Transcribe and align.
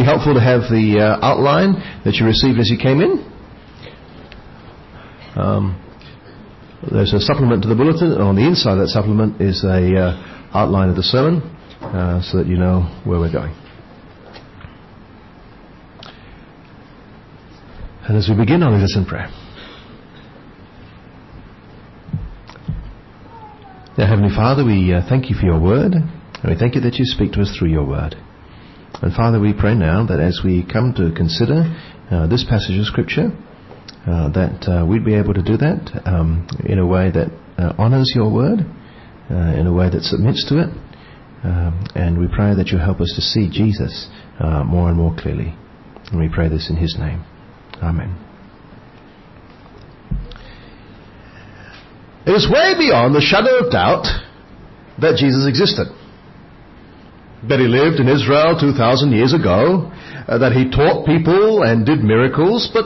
be 0.00 0.06
helpful 0.06 0.32
to 0.32 0.40
have 0.40 0.62
the 0.72 0.96
uh, 0.96 1.20
outline 1.20 1.76
that 2.04 2.14
you 2.16 2.24
received 2.24 2.58
as 2.58 2.70
you 2.70 2.78
came 2.80 3.00
in. 3.00 3.20
Um, 5.36 5.76
there's 6.90 7.12
a 7.12 7.20
supplement 7.20 7.62
to 7.62 7.68
the 7.68 7.74
bulletin, 7.74 8.12
and 8.12 8.22
on 8.22 8.34
the 8.34 8.46
inside 8.46 8.72
of 8.72 8.78
that 8.78 8.88
supplement 8.88 9.40
is 9.40 9.62
a 9.64 9.92
uh, 9.92 10.50
outline 10.56 10.88
of 10.88 10.96
the 10.96 11.02
sermon, 11.02 11.42
uh, 11.82 12.22
so 12.22 12.38
that 12.38 12.46
you 12.46 12.56
know 12.56 12.88
where 13.04 13.20
we're 13.20 13.32
going. 13.32 13.54
And 18.08 18.16
as 18.16 18.28
we 18.28 18.34
begin, 18.34 18.62
I'll 18.62 18.74
in 18.74 19.04
prayer. 19.06 19.28
Now, 23.98 24.08
Heavenly 24.08 24.34
Father, 24.34 24.64
we 24.64 24.94
uh, 24.94 25.02
thank 25.06 25.28
you 25.28 25.36
for 25.36 25.44
your 25.44 25.60
word, 25.60 25.92
and 25.92 26.48
we 26.48 26.56
thank 26.56 26.74
you 26.74 26.80
that 26.80 26.94
you 26.94 27.04
speak 27.04 27.32
to 27.32 27.42
us 27.42 27.54
through 27.58 27.68
your 27.68 27.84
word. 27.84 28.16
And 29.02 29.14
Father, 29.14 29.40
we 29.40 29.52
pray 29.52 29.74
now 29.74 30.04
that 30.06 30.20
as 30.20 30.40
we 30.44 30.66
come 30.70 30.92
to 30.94 31.12
consider 31.16 31.64
uh, 32.10 32.26
this 32.26 32.44
passage 32.44 32.78
of 32.78 32.86
Scripture, 32.86 33.30
uh, 34.06 34.28
that 34.30 34.66
uh, 34.68 34.84
we'd 34.84 35.04
be 35.04 35.14
able 35.14 35.34
to 35.34 35.42
do 35.42 35.56
that 35.56 36.02
um, 36.04 36.46
in 36.66 36.78
a 36.78 36.86
way 36.86 37.10
that 37.10 37.28
uh, 37.56 37.72
honors 37.78 38.12
your 38.14 38.32
word, 38.32 38.60
uh, 39.30 39.34
in 39.58 39.66
a 39.66 39.72
way 39.72 39.88
that 39.88 40.02
submits 40.02 40.46
to 40.48 40.58
it, 40.58 40.70
um, 41.44 41.84
and 41.94 42.18
we 42.18 42.26
pray 42.26 42.54
that 42.54 42.68
you 42.68 42.78
help 42.78 43.00
us 43.00 43.12
to 43.16 43.22
see 43.22 43.48
Jesus 43.48 44.08
uh, 44.38 44.64
more 44.64 44.88
and 44.88 44.96
more 44.96 45.14
clearly. 45.16 45.54
And 46.10 46.20
we 46.20 46.28
pray 46.28 46.48
this 46.48 46.68
in 46.68 46.76
His 46.76 46.96
name. 46.98 47.24
Amen. 47.82 48.16
It 52.26 52.32
is 52.32 52.50
way 52.50 52.74
beyond 52.76 53.14
the 53.14 53.20
shadow 53.20 53.64
of 53.64 53.72
doubt 53.72 54.04
that 55.00 55.16
Jesus 55.16 55.48
existed. 55.48 55.88
That 57.48 57.58
he 57.58 57.66
lived 57.66 58.00
in 58.00 58.08
Israel 58.08 58.58
2,000 58.60 59.12
years 59.12 59.32
ago, 59.32 59.90
uh, 60.28 60.38
that 60.38 60.52
he 60.52 60.70
taught 60.70 61.06
people 61.06 61.62
and 61.62 61.86
did 61.86 62.00
miracles, 62.00 62.70
but 62.72 62.84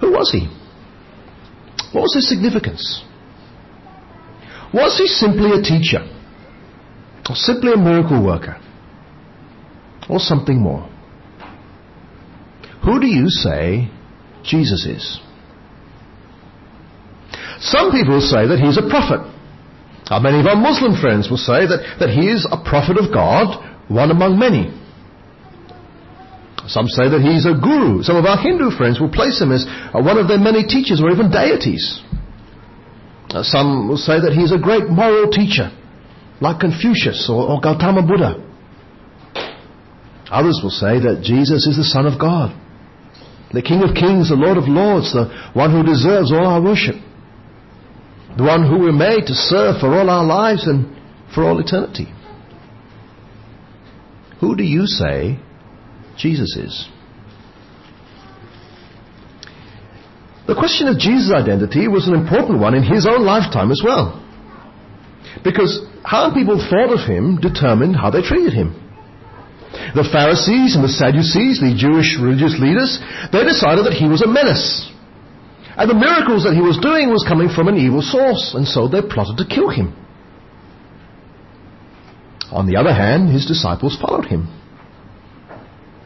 who 0.00 0.12
was 0.12 0.30
he? 0.32 0.48
What 1.92 2.02
was 2.02 2.14
his 2.14 2.28
significance? 2.28 3.04
Was 4.74 4.98
he 4.98 5.06
simply 5.06 5.52
a 5.52 5.62
teacher? 5.62 6.02
Or 7.28 7.36
simply 7.36 7.72
a 7.72 7.76
miracle 7.76 8.24
worker? 8.24 8.60
Or 10.08 10.18
something 10.18 10.60
more? 10.60 10.88
Who 12.84 13.00
do 13.00 13.06
you 13.06 13.28
say 13.28 13.88
Jesus 14.42 14.86
is? 14.86 15.20
Some 17.60 17.92
people 17.92 18.20
say 18.20 18.48
that 18.48 18.58
he's 18.58 18.76
a 18.76 18.88
prophet. 18.88 19.31
Uh, 20.06 20.18
many 20.20 20.40
of 20.40 20.46
our 20.46 20.56
Muslim 20.56 20.98
friends 21.00 21.30
will 21.30 21.40
say 21.40 21.66
that, 21.66 21.98
that 22.00 22.10
he 22.10 22.28
is 22.28 22.46
a 22.50 22.58
prophet 22.58 22.98
of 22.98 23.12
God, 23.12 23.58
one 23.88 24.10
among 24.10 24.38
many. 24.38 24.70
Some 26.66 26.86
say 26.86 27.10
that 27.10 27.22
he's 27.22 27.42
a 27.46 27.58
guru. 27.58 28.02
Some 28.02 28.16
of 28.16 28.24
our 28.24 28.38
Hindu 28.38 28.70
friends 28.78 29.00
will 29.00 29.10
place 29.10 29.40
him 29.40 29.50
as 29.50 29.66
uh, 29.66 29.98
one 29.98 30.18
of 30.18 30.28
their 30.28 30.38
many 30.38 30.62
teachers 30.62 31.02
or 31.02 31.10
even 31.10 31.30
deities. 31.30 32.02
Uh, 33.30 33.42
some 33.42 33.88
will 33.88 33.98
say 33.98 34.20
that 34.20 34.32
he's 34.32 34.52
a 34.52 34.58
great 34.58 34.86
moral 34.86 35.30
teacher, 35.30 35.74
like 36.40 36.60
Confucius 36.60 37.26
or, 37.30 37.48
or 37.48 37.60
Gautama 37.60 38.06
Buddha. 38.06 38.38
Others 40.30 40.60
will 40.62 40.74
say 40.74 41.00
that 41.02 41.20
Jesus 41.22 41.66
is 41.66 41.76
the 41.76 41.84
Son 41.84 42.06
of 42.06 42.18
God, 42.18 42.54
the 43.52 43.62
King 43.62 43.82
of 43.82 43.94
Kings, 43.94 44.28
the 44.30 44.38
Lord 44.38 44.56
of 44.56 44.64
Lords, 44.68 45.12
the 45.12 45.28
one 45.52 45.72
who 45.72 45.82
deserves 45.82 46.30
all 46.32 46.46
our 46.46 46.62
worship, 46.62 46.96
the 48.36 48.44
one 48.44 48.68
who 48.68 48.80
we're 48.80 48.92
made 48.92 49.26
to 49.26 49.34
serve 49.34 49.80
for 49.80 49.88
all 49.94 50.08
our 50.08 50.24
lives 50.24 50.66
and 50.66 50.96
for 51.34 51.44
all 51.44 51.58
eternity. 51.60 52.06
Who 54.40 54.56
do 54.56 54.64
you 54.64 54.86
say 54.86 55.38
Jesus 56.16 56.56
is? 56.56 56.88
The 60.46 60.54
question 60.54 60.88
of 60.88 60.98
Jesus' 60.98 61.32
identity 61.32 61.86
was 61.88 62.08
an 62.08 62.14
important 62.14 62.58
one 62.58 62.74
in 62.74 62.82
his 62.82 63.06
own 63.06 63.24
lifetime 63.24 63.70
as 63.70 63.80
well. 63.84 64.18
Because 65.44 65.80
how 66.04 66.34
people 66.34 66.58
thought 66.58 66.92
of 66.92 67.08
him 67.08 67.40
determined 67.40 67.96
how 67.96 68.10
they 68.10 68.22
treated 68.22 68.52
him. 68.52 68.76
The 69.94 70.08
Pharisees 70.12 70.76
and 70.76 70.84
the 70.84 70.92
Sadducees, 70.92 71.60
the 71.60 71.72
Jewish 71.72 72.18
religious 72.20 72.58
leaders, 72.60 73.00
they 73.32 73.44
decided 73.44 73.86
that 73.86 73.96
he 73.96 74.08
was 74.08 74.20
a 74.20 74.28
menace. 74.28 74.91
And 75.82 75.90
the 75.90 75.98
miracles 75.98 76.46
that 76.46 76.54
he 76.54 76.62
was 76.62 76.78
doing 76.78 77.10
was 77.10 77.26
coming 77.26 77.50
from 77.50 77.66
an 77.66 77.74
evil 77.74 78.06
source, 78.06 78.54
and 78.54 78.62
so 78.62 78.86
they 78.86 79.02
plotted 79.02 79.34
to 79.42 79.50
kill 79.50 79.66
him. 79.66 79.90
On 82.54 82.70
the 82.70 82.78
other 82.78 82.94
hand, 82.94 83.34
his 83.34 83.50
disciples 83.50 83.98
followed 83.98 84.30
him. 84.30 84.46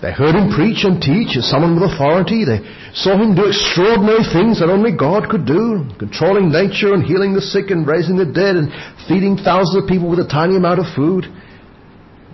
They 0.00 0.16
heard 0.16 0.32
him 0.32 0.48
preach 0.48 0.88
and 0.88 0.96
teach 0.96 1.36
as 1.36 1.44
someone 1.44 1.76
with 1.76 1.92
authority. 1.92 2.48
They 2.48 2.64
saw 2.96 3.20
him 3.20 3.36
do 3.36 3.52
extraordinary 3.52 4.24
things 4.24 4.64
that 4.64 4.72
only 4.72 4.96
God 4.96 5.28
could 5.28 5.44
do, 5.44 5.84
controlling 6.00 6.48
nature 6.48 6.96
and 6.96 7.04
healing 7.04 7.36
the 7.36 7.44
sick 7.44 7.68
and 7.68 7.84
raising 7.84 8.16
the 8.16 8.24
dead 8.24 8.56
and 8.56 8.72
feeding 9.04 9.36
thousands 9.36 9.84
of 9.84 9.92
people 9.92 10.08
with 10.08 10.24
a 10.24 10.28
tiny 10.32 10.56
amount 10.56 10.80
of 10.80 10.88
food. 10.96 11.28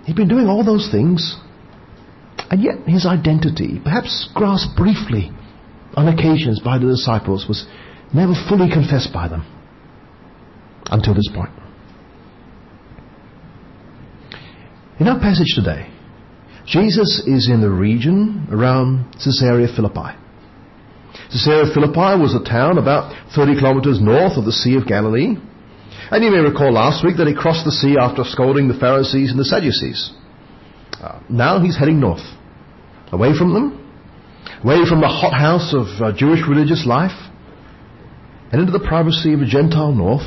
He'd 0.07 0.15
been 0.15 0.31
doing 0.31 0.47
all 0.47 0.63
those 0.63 0.87
things. 0.87 1.35
And 2.47 2.63
yet 2.63 2.87
his 2.87 3.03
identity, 3.03 3.83
perhaps 3.83 4.31
grasped 4.31 4.79
briefly 4.79 5.35
on 5.95 6.07
occasions 6.07 6.59
by 6.59 6.77
the 6.77 6.87
disciples, 6.87 7.45
was 7.47 7.65
never 8.13 8.33
fully 8.49 8.69
confessed 8.69 9.13
by 9.13 9.27
them 9.27 9.45
until 10.87 11.13
this 11.13 11.29
point. 11.33 11.51
In 14.99 15.07
our 15.07 15.19
passage 15.19 15.53
today, 15.55 15.89
Jesus 16.65 17.23
is 17.25 17.49
in 17.51 17.61
the 17.61 17.69
region 17.69 18.47
around 18.51 19.13
Caesarea 19.13 19.67
Philippi. 19.75 20.15
Caesarea 21.31 21.73
Philippi 21.73 22.21
was 22.21 22.35
a 22.35 22.47
town 22.47 22.77
about 22.77 23.13
30 23.35 23.59
kilometers 23.59 23.99
north 23.99 24.37
of 24.37 24.45
the 24.45 24.51
Sea 24.51 24.77
of 24.77 24.87
Galilee. 24.87 25.35
And 26.11 26.23
you 26.23 26.31
may 26.31 26.39
recall 26.39 26.71
last 26.71 27.03
week 27.03 27.17
that 27.17 27.27
he 27.27 27.35
crossed 27.35 27.65
the 27.65 27.71
sea 27.71 27.97
after 27.99 28.23
scolding 28.23 28.67
the 28.67 28.77
Pharisees 28.77 29.31
and 29.31 29.39
the 29.39 29.45
Sadducees. 29.45 30.13
Uh, 31.01 31.19
now 31.29 31.59
he's 31.59 31.77
heading 31.77 31.99
north, 31.99 32.23
away 33.11 33.35
from 33.37 33.53
them, 33.53 33.82
away 34.63 34.85
from 34.87 35.01
the 35.01 35.07
hothouse 35.07 35.73
of 35.73 35.87
uh, 36.01 36.15
Jewish 36.15 36.39
religious 36.47 36.85
life, 36.87 37.11
and 38.51 38.61
into 38.61 38.71
the 38.71 38.85
privacy 38.85 39.33
of 39.33 39.41
a 39.41 39.45
Gentile 39.45 39.93
north. 39.93 40.25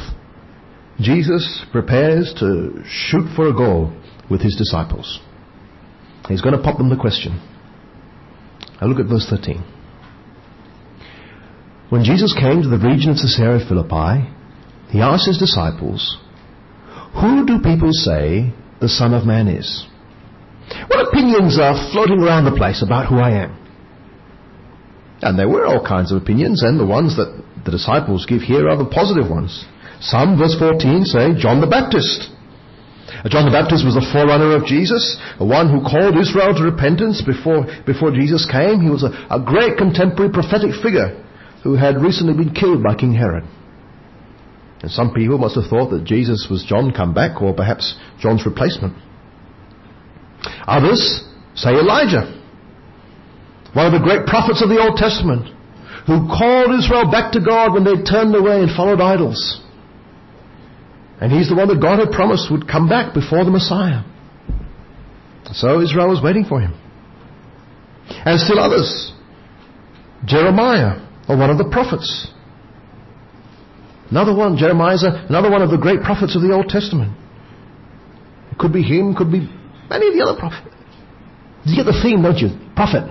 Jesus 1.00 1.64
prepares 1.72 2.34
to 2.38 2.82
shoot 2.86 3.28
for 3.36 3.48
a 3.48 3.52
goal 3.52 3.92
with 4.30 4.40
his 4.40 4.56
disciples. 4.56 5.20
He's 6.28 6.40
going 6.40 6.56
to 6.56 6.62
pop 6.62 6.78
them 6.78 6.88
the 6.88 6.96
question. 6.96 7.40
Now 8.80 8.88
look 8.88 8.98
at 8.98 9.06
verse 9.06 9.26
13. 9.28 9.62
When 11.88 12.02
Jesus 12.02 12.34
came 12.34 12.62
to 12.62 12.68
the 12.68 12.82
region 12.82 13.10
of 13.10 13.16
Caesarea 13.16 13.64
Philippi, 13.66 14.26
he 14.90 15.00
asked 15.00 15.28
his 15.28 15.38
disciples, 15.38 16.18
Who 17.20 17.46
do 17.46 17.60
people 17.62 17.92
say 17.92 18.52
the 18.80 18.88
Son 18.88 19.14
of 19.14 19.24
Man 19.24 19.46
is? 19.46 19.86
What 20.88 21.08
opinions 21.08 21.58
are 21.60 21.92
floating 21.92 22.20
around 22.20 22.44
the 22.44 22.56
place 22.56 22.82
about 22.82 23.06
who 23.06 23.18
I 23.18 23.44
am? 23.44 23.65
And 25.22 25.38
there 25.38 25.48
were 25.48 25.66
all 25.66 25.84
kinds 25.84 26.12
of 26.12 26.20
opinions, 26.20 26.62
and 26.62 26.78
the 26.78 26.86
ones 26.86 27.16
that 27.16 27.32
the 27.64 27.70
disciples 27.70 28.26
give 28.26 28.42
here 28.42 28.68
are 28.68 28.76
the 28.76 28.84
positive 28.88 29.30
ones. 29.30 29.64
Some, 30.00 30.36
verse 30.36 30.54
14, 30.58 31.04
say 31.04 31.34
John 31.40 31.60
the 31.60 31.66
Baptist. 31.66 32.28
Uh, 33.08 33.28
John 33.32 33.48
the 33.48 33.54
Baptist 33.54 33.84
was 33.84 33.96
the 33.96 34.04
forerunner 34.12 34.52
of 34.52 34.68
Jesus, 34.68 35.16
the 35.38 35.48
one 35.48 35.72
who 35.72 35.80
called 35.80 36.20
Israel 36.20 36.52
to 36.52 36.68
repentance 36.68 37.24
before, 37.24 37.64
before 37.86 38.12
Jesus 38.12 38.44
came. 38.44 38.84
He 38.84 38.92
was 38.92 39.02
a, 39.02 39.14
a 39.32 39.40
great 39.40 39.80
contemporary 39.80 40.30
prophetic 40.30 40.76
figure 40.84 41.16
who 41.64 41.74
had 41.74 41.96
recently 41.96 42.36
been 42.36 42.52
killed 42.52 42.82
by 42.82 42.94
King 42.94 43.14
Herod. 43.14 43.44
And 44.82 44.90
some 44.92 45.14
people 45.14 45.38
must 45.38 45.56
have 45.56 45.66
thought 45.72 45.90
that 45.90 46.04
Jesus 46.04 46.46
was 46.50 46.62
John 46.68 46.92
come 46.92 47.14
back, 47.14 47.40
or 47.40 47.54
perhaps 47.54 47.96
John's 48.20 48.44
replacement. 48.44 48.92
Others 50.68 51.24
say 51.54 51.70
Elijah, 51.70 52.35
one 53.76 53.84
of 53.84 53.92
the 53.92 54.00
great 54.00 54.24
prophets 54.24 54.64
of 54.64 54.72
the 54.72 54.80
Old 54.80 54.96
Testament, 54.96 55.52
who 56.08 56.24
called 56.32 56.72
Israel 56.72 57.12
back 57.12 57.36
to 57.36 57.44
God 57.44 57.76
when 57.76 57.84
they 57.84 58.00
turned 58.08 58.32
away 58.32 58.64
and 58.64 58.72
followed 58.72 59.04
idols. 59.04 59.60
And 61.20 61.30
he's 61.30 61.52
the 61.52 61.54
one 61.54 61.68
that 61.68 61.80
God 61.80 62.00
had 62.00 62.08
promised 62.08 62.50
would 62.50 62.64
come 62.64 62.88
back 62.88 63.12
before 63.12 63.44
the 63.44 63.52
Messiah. 63.52 64.00
So 65.52 65.84
Israel 65.84 66.08
was 66.08 66.24
waiting 66.24 66.44
for 66.48 66.58
him. 66.58 66.72
And 68.08 68.40
still 68.40 68.58
others. 68.58 69.12
Jeremiah, 70.24 71.04
or 71.28 71.36
one 71.36 71.50
of 71.50 71.58
the 71.58 71.68
prophets. 71.70 72.32
Another 74.08 74.34
one, 74.34 74.56
Jeremiah 74.56 74.96
another 75.28 75.50
one 75.50 75.60
of 75.60 75.70
the 75.70 75.76
great 75.76 76.00
prophets 76.00 76.34
of 76.34 76.40
the 76.40 76.52
Old 76.52 76.68
Testament. 76.68 77.12
It 78.52 78.58
could 78.58 78.72
be 78.72 78.82
him, 78.82 79.14
could 79.14 79.30
be 79.30 79.44
many 79.90 80.08
of 80.08 80.14
the 80.14 80.22
other 80.24 80.38
prophets. 80.38 80.74
You 81.64 81.76
get 81.76 81.84
the 81.84 82.00
theme, 82.00 82.22
don't 82.22 82.38
you? 82.38 82.56
Prophet. 82.74 83.04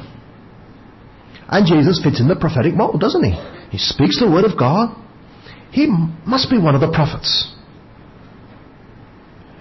And 1.48 1.68
Jesus 1.68 2.02
fits 2.04 2.20
in 2.20 2.28
the 2.28 2.36
prophetic 2.36 2.74
mold, 2.74 3.00
doesn't 3.00 3.24
he? 3.24 3.34
He 3.70 3.78
speaks 3.78 4.20
the 4.20 4.30
word 4.30 4.46
of 4.46 4.58
God. 4.58 4.96
He 5.72 5.88
must 6.26 6.50
be 6.50 6.58
one 6.58 6.74
of 6.74 6.82
the 6.82 6.92
prophets. 6.92 7.54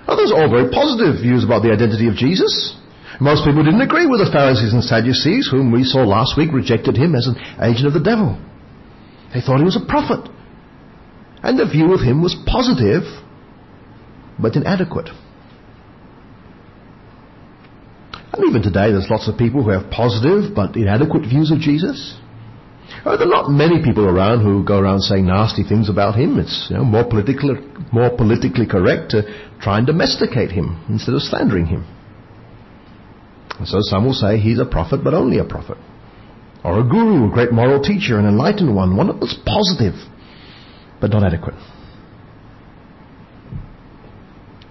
Now, 0.06 0.16
those 0.16 0.32
are 0.32 0.44
all 0.44 0.50
very 0.50 0.70
positive 0.70 1.20
views 1.20 1.44
about 1.44 1.62
the 1.62 1.72
identity 1.72 2.08
of 2.08 2.14
Jesus. 2.14 2.76
Most 3.20 3.44
people 3.44 3.64
didn't 3.64 3.80
agree 3.80 4.06
with 4.06 4.20
the 4.20 4.30
Pharisees 4.32 4.72
and 4.72 4.84
Sadducees, 4.84 5.48
whom 5.50 5.72
we 5.72 5.84
saw 5.84 6.04
last 6.04 6.36
week 6.36 6.52
rejected 6.52 6.96
him 6.96 7.14
as 7.14 7.26
an 7.26 7.36
agent 7.62 7.86
of 7.86 7.94
the 7.94 8.04
devil. 8.04 8.36
They 9.32 9.40
thought 9.40 9.58
he 9.58 9.64
was 9.64 9.80
a 9.80 9.86
prophet. 9.86 10.28
And 11.42 11.58
the 11.58 11.68
view 11.68 11.92
of 11.92 12.00
him 12.00 12.22
was 12.22 12.36
positive, 12.46 13.04
but 14.38 14.56
inadequate. 14.56 15.08
And 18.34 18.48
even 18.48 18.62
today, 18.62 18.90
there's 18.90 19.10
lots 19.10 19.28
of 19.28 19.38
people 19.38 19.62
who 19.62 19.70
have 19.70 19.90
positive 19.90 20.54
but 20.54 20.74
inadequate 20.74 21.22
views 21.22 21.52
of 21.52 21.58
Jesus. 21.58 22.18
Oh, 23.06 23.16
there 23.16 23.28
are 23.28 23.30
not 23.30 23.48
many 23.48 23.82
people 23.82 24.08
around 24.08 24.42
who 24.42 24.64
go 24.64 24.78
around 24.78 25.02
saying 25.02 25.26
nasty 25.26 25.62
things 25.62 25.88
about 25.88 26.16
him. 26.16 26.38
It's 26.38 26.66
you 26.68 26.76
know, 26.76 26.84
more, 26.84 27.04
politically, 27.04 27.54
more 27.92 28.10
politically 28.10 28.66
correct 28.66 29.10
to 29.12 29.22
try 29.60 29.78
and 29.78 29.86
domesticate 29.86 30.50
him 30.50 30.84
instead 30.88 31.14
of 31.14 31.22
slandering 31.22 31.66
him. 31.66 31.86
And 33.58 33.68
so 33.68 33.78
some 33.82 34.04
will 34.04 34.14
say 34.14 34.38
he's 34.38 34.58
a 34.58 34.64
prophet, 34.64 35.04
but 35.04 35.14
only 35.14 35.38
a 35.38 35.44
prophet. 35.44 35.78
Or 36.64 36.80
a 36.80 36.82
guru, 36.82 37.30
a 37.30 37.32
great 37.32 37.52
moral 37.52 37.80
teacher, 37.80 38.18
an 38.18 38.26
enlightened 38.26 38.74
one, 38.74 38.96
one 38.96 39.06
that's 39.20 39.38
positive, 39.46 39.94
but 41.00 41.10
not 41.10 41.22
adequate. 41.22 41.54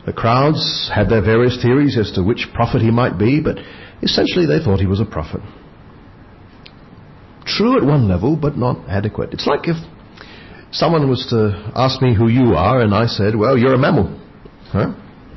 The 0.06 0.14
crowds 0.14 0.92
had 0.94 1.10
their 1.10 1.22
various 1.22 1.62
theories 1.62 1.98
as 1.98 2.12
to 2.14 2.24
which 2.24 2.48
prophet 2.54 2.82
he 2.82 2.92
might 2.92 3.18
be, 3.18 3.40
but 3.40 3.58
essentially 4.02 4.46
they 4.46 4.64
thought 4.64 4.80
he 4.80 4.88
was 4.88 5.00
a 5.00 5.06
prophet. 5.06 5.42
True 7.46 7.78
at 7.78 7.84
one 7.84 8.08
level, 8.08 8.36
but 8.36 8.58
not 8.58 8.88
adequate. 8.90 9.34
It's 9.34 9.48
like 9.48 9.68
if 9.68 9.78
someone 10.72 11.10
was 11.10 11.26
to 11.30 11.72
ask 11.76 12.02
me 12.02 12.16
who 12.16 12.28
you 12.28 12.56
are, 12.56 12.82
and 12.82 12.94
I 12.94 13.06
said, 13.08 13.36
well, 13.36 13.58
you're 13.58 13.76
a 13.76 13.78
mammal. 13.78 14.20
Huh? 14.72 14.94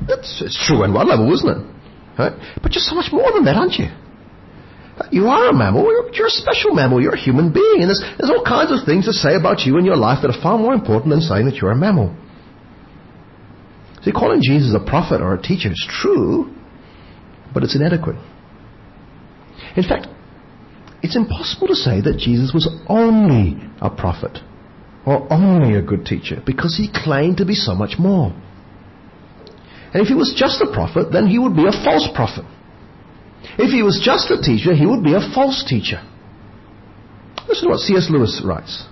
It's, 0.07 0.41
it's 0.41 0.67
true 0.67 0.83
at 0.83 0.91
one 0.91 1.07
level, 1.07 1.33
isn't 1.33 1.49
it? 1.49 1.75
Huh? 2.15 2.31
But 2.61 2.73
you're 2.73 2.81
so 2.81 2.95
much 2.95 3.11
more 3.11 3.31
than 3.31 3.45
that, 3.45 3.55
aren't 3.55 3.73
you? 3.73 3.87
You 5.11 5.27
are 5.27 5.49
a 5.49 5.53
mammal. 5.53 5.83
You're, 5.83 6.11
you're, 6.11 6.27
a 6.27 6.31
special 6.31 6.73
mammal. 6.73 7.01
You're 7.01 7.13
a 7.13 7.19
human 7.19 7.53
being. 7.53 7.85
And 7.85 7.89
there's, 7.89 8.03
there's 8.17 8.31
all 8.31 8.43
kinds 8.43 8.71
of 8.73 8.85
things 8.85 9.05
to 9.05 9.13
say 9.13 9.35
about 9.35 9.61
you 9.61 9.77
in 9.77 9.85
your 9.85 9.95
life 9.95 10.19
that 10.23 10.33
are 10.33 10.41
far 10.41 10.57
more 10.57 10.73
important 10.73 11.11
than 11.11 11.21
saying 11.21 11.45
that 11.45 11.55
you're 11.55 11.71
a 11.71 11.75
mammal. 11.75 12.15
See, 14.03 14.11
calling 14.11 14.41
Jesus 14.41 14.75
a 14.75 14.83
prophet 14.83 15.21
or 15.21 15.33
a 15.33 15.41
teacher 15.41 15.69
is 15.69 15.87
true, 15.89 16.53
but 17.53 17.63
it's 17.63 17.75
inadequate. 17.75 18.15
In 19.75 19.83
fact, 19.83 20.07
it's 21.01 21.15
impossible 21.15 21.67
to 21.67 21.75
say 21.75 22.01
that 22.01 22.17
Jesus 22.17 22.53
was 22.53 22.67
only 22.87 23.57
a 23.81 23.89
prophet 23.89 24.39
or 25.05 25.31
only 25.31 25.75
a 25.77 25.81
good 25.81 26.05
teacher 26.05 26.41
because 26.45 26.75
he 26.77 26.89
claimed 26.93 27.37
to 27.37 27.45
be 27.45 27.55
so 27.55 27.73
much 27.73 27.95
more. 27.99 28.33
And 29.93 30.01
if 30.03 30.07
he 30.07 30.15
was 30.15 30.33
just 30.35 30.61
a 30.61 30.71
prophet, 30.71 31.11
then 31.11 31.27
he 31.27 31.39
would 31.39 31.55
be 31.55 31.65
a 31.65 31.71
false 31.83 32.07
prophet. 32.13 32.45
If 33.57 33.71
he 33.71 33.83
was 33.83 34.01
just 34.03 34.29
a 34.31 34.41
teacher, 34.41 34.75
he 34.75 34.85
would 34.85 35.03
be 35.03 35.13
a 35.13 35.33
false 35.33 35.63
teacher. 35.67 36.01
Listen 37.47 37.65
to 37.65 37.69
what 37.69 37.79
C.S. 37.79 38.09
Lewis 38.09 38.41
writes. 38.43 38.85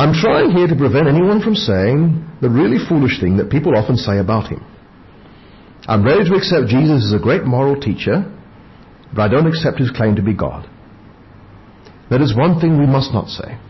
I'm 0.00 0.14
trying 0.14 0.52
here 0.52 0.66
to 0.66 0.76
prevent 0.76 1.08
anyone 1.08 1.42
from 1.42 1.54
saying 1.54 2.24
the 2.40 2.48
really 2.48 2.78
foolish 2.88 3.20
thing 3.20 3.36
that 3.36 3.50
people 3.50 3.76
often 3.76 3.98
say 3.98 4.16
about 4.16 4.48
him. 4.48 4.64
I'm 5.86 6.02
ready 6.02 6.24
to 6.24 6.36
accept 6.36 6.68
Jesus 6.68 7.04
as 7.04 7.12
a 7.12 7.22
great 7.22 7.44
moral 7.44 7.78
teacher, 7.78 8.24
but 9.14 9.20
I 9.20 9.28
don't 9.28 9.46
accept 9.46 9.78
his 9.78 9.90
claim 9.90 10.16
to 10.16 10.22
be 10.22 10.32
God. 10.32 10.66
That 12.08 12.22
is 12.22 12.34
one 12.34 12.58
thing 12.60 12.78
we 12.78 12.86
must 12.86 13.12
not 13.12 13.28
say. 13.28 13.60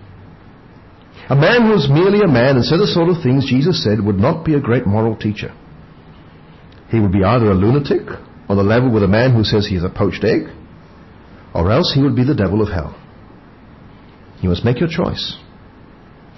A 1.28 1.34
man 1.34 1.66
who 1.66 1.74
is 1.74 1.90
merely 1.90 2.22
a 2.22 2.30
man 2.30 2.54
and 2.54 2.64
said 2.64 2.78
the 2.78 2.86
sort 2.86 3.08
of 3.08 3.24
things 3.24 3.50
Jesus 3.50 3.82
said 3.82 3.98
would 3.98 4.22
not 4.22 4.44
be 4.44 4.54
a 4.54 4.60
great 4.60 4.86
moral 4.86 5.16
teacher. 5.16 5.52
He 6.90 7.00
would 7.00 7.10
be 7.10 7.24
either 7.24 7.50
a 7.50 7.54
lunatic 7.54 8.06
on 8.48 8.56
the 8.56 8.62
level 8.62 8.92
with 8.92 9.02
a 9.02 9.08
man 9.08 9.34
who 9.34 9.42
says 9.42 9.66
he 9.66 9.74
is 9.74 9.82
a 9.82 9.90
poached 9.90 10.22
egg, 10.22 10.42
or 11.52 11.72
else 11.72 11.90
he 11.92 12.02
would 12.04 12.14
be 12.14 12.24
the 12.24 12.38
devil 12.38 12.62
of 12.62 12.68
hell. 12.68 12.94
You 14.40 14.50
must 14.50 14.64
make 14.64 14.78
your 14.78 14.88
choice. 14.88 15.36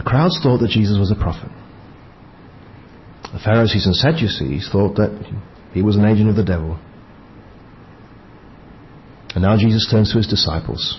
The 0.00 0.08
crowds 0.08 0.40
thought 0.42 0.60
that 0.60 0.70
Jesus 0.70 0.96
was 0.98 1.10
a 1.10 1.14
prophet. 1.14 1.50
The 3.34 3.38
Pharisees 3.44 3.84
and 3.84 3.94
Sadducees 3.94 4.70
thought 4.72 4.96
that 4.96 5.12
he 5.74 5.82
was 5.82 5.96
an 5.96 6.06
agent 6.06 6.30
of 6.30 6.36
the 6.36 6.42
devil. 6.42 6.80
And 9.34 9.42
now 9.42 9.58
Jesus 9.58 9.86
turns 9.90 10.10
to 10.12 10.16
his 10.16 10.26
disciples, 10.26 10.98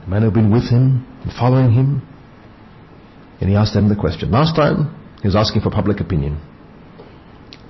the 0.00 0.10
men 0.10 0.22
who 0.22 0.24
have 0.24 0.34
been 0.34 0.50
with 0.50 0.68
him 0.68 1.06
and 1.22 1.32
following 1.32 1.70
him, 1.70 2.02
and 3.40 3.48
he 3.48 3.54
asks 3.54 3.74
them 3.74 3.88
the 3.88 3.94
question. 3.94 4.32
Last 4.32 4.56
time, 4.56 4.92
he 5.22 5.28
was 5.28 5.36
asking 5.36 5.62
for 5.62 5.70
public 5.70 6.00
opinion. 6.00 6.40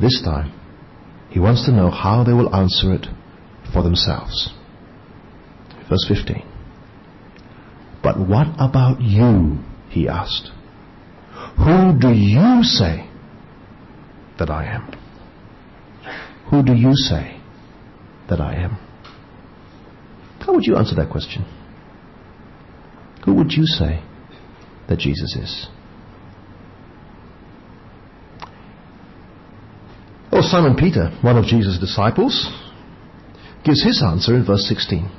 This 0.01 0.23
time, 0.23 0.59
he 1.29 1.39
wants 1.39 1.67
to 1.67 1.71
know 1.73 1.91
how 1.91 2.25
they 2.25 2.33
will 2.33 2.57
answer 2.57 2.95
it 2.95 3.07
for 3.75 3.83
themselves. 3.83 4.55
Verse 5.91 6.07
15. 6.09 6.49
But 8.03 8.19
what 8.19 8.47
about 8.59 9.03
you? 9.03 9.59
He 9.91 10.09
asked. 10.09 10.51
Who 11.57 11.99
do 11.99 12.13
you 12.13 12.63
say 12.63 13.09
that 14.39 14.51
I 14.51 14.65
am? 14.67 14.93
Who 16.51 16.63
do 16.63 16.75
you 16.75 16.95
say 16.95 17.41
that 18.29 18.41
I 18.41 18.55
am? 18.55 18.79
How 20.41 20.55
would 20.55 20.65
you 20.65 20.77
answer 20.77 20.95
that 20.97 21.11
question? 21.11 21.45
Who 23.25 23.35
would 23.35 23.53
you 23.53 23.67
say 23.67 24.03
that 24.89 24.99
Jesus 24.99 25.37
is? 25.37 25.69
Well, 30.33 30.43
Simon 30.43 30.77
Peter, 30.77 31.11
one 31.21 31.37
of 31.37 31.45
Jesus' 31.45 31.79
disciples, 31.79 32.51
gives 33.65 33.83
his 33.83 34.03
answer 34.03 34.35
in 34.35 34.47
verse 34.47 34.67
16. 34.69 35.11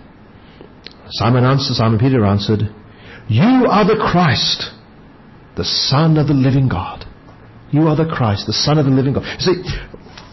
Simon 1.09 1.43
answered, 1.43 1.75
Simon 1.75 1.99
Peter 1.99 2.25
answered, 2.25 2.61
you 3.29 3.69
are 3.69 3.85
the 3.85 4.01
Christ, 4.01 4.73
the 5.55 5.63
Son 5.63 6.17
of 6.17 6.27
the 6.27 6.33
living 6.33 6.67
God. 6.67 7.05
You 7.69 7.85
are 7.85 7.95
the 7.95 8.09
Christ, 8.09 8.49
the 8.49 8.57
Son 8.57 8.81
of 8.81 8.85
the 8.85 8.91
living 8.91 9.13
God. 9.13 9.21
You 9.37 9.53
see, 9.53 9.57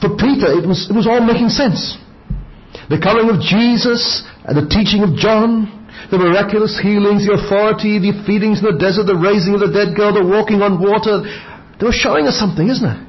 for 0.00 0.16
Peter, 0.16 0.48
it 0.56 0.64
was, 0.64 0.88
it 0.88 0.96
was 0.96 1.04
all 1.04 1.20
making 1.20 1.52
sense. 1.52 2.00
The 2.88 2.96
coming 2.96 3.28
of 3.28 3.44
Jesus 3.44 4.24
and 4.48 4.56
the 4.56 4.64
teaching 4.72 5.04
of 5.04 5.12
John, 5.12 5.68
the 6.08 6.16
miraculous 6.16 6.80
healings, 6.80 7.28
the 7.28 7.36
authority, 7.36 8.00
the 8.00 8.16
feedings 8.24 8.64
in 8.64 8.72
the 8.72 8.80
desert, 8.80 9.04
the 9.04 9.20
raising 9.20 9.52
of 9.52 9.60
the 9.60 9.72
dead 9.72 9.92
girl, 9.92 10.16
the 10.16 10.24
walking 10.24 10.64
on 10.64 10.80
water, 10.80 11.20
they 11.76 11.84
were 11.84 11.92
showing 11.92 12.24
us 12.24 12.40
something, 12.40 12.64
isn't 12.64 12.88
it? 12.88 13.00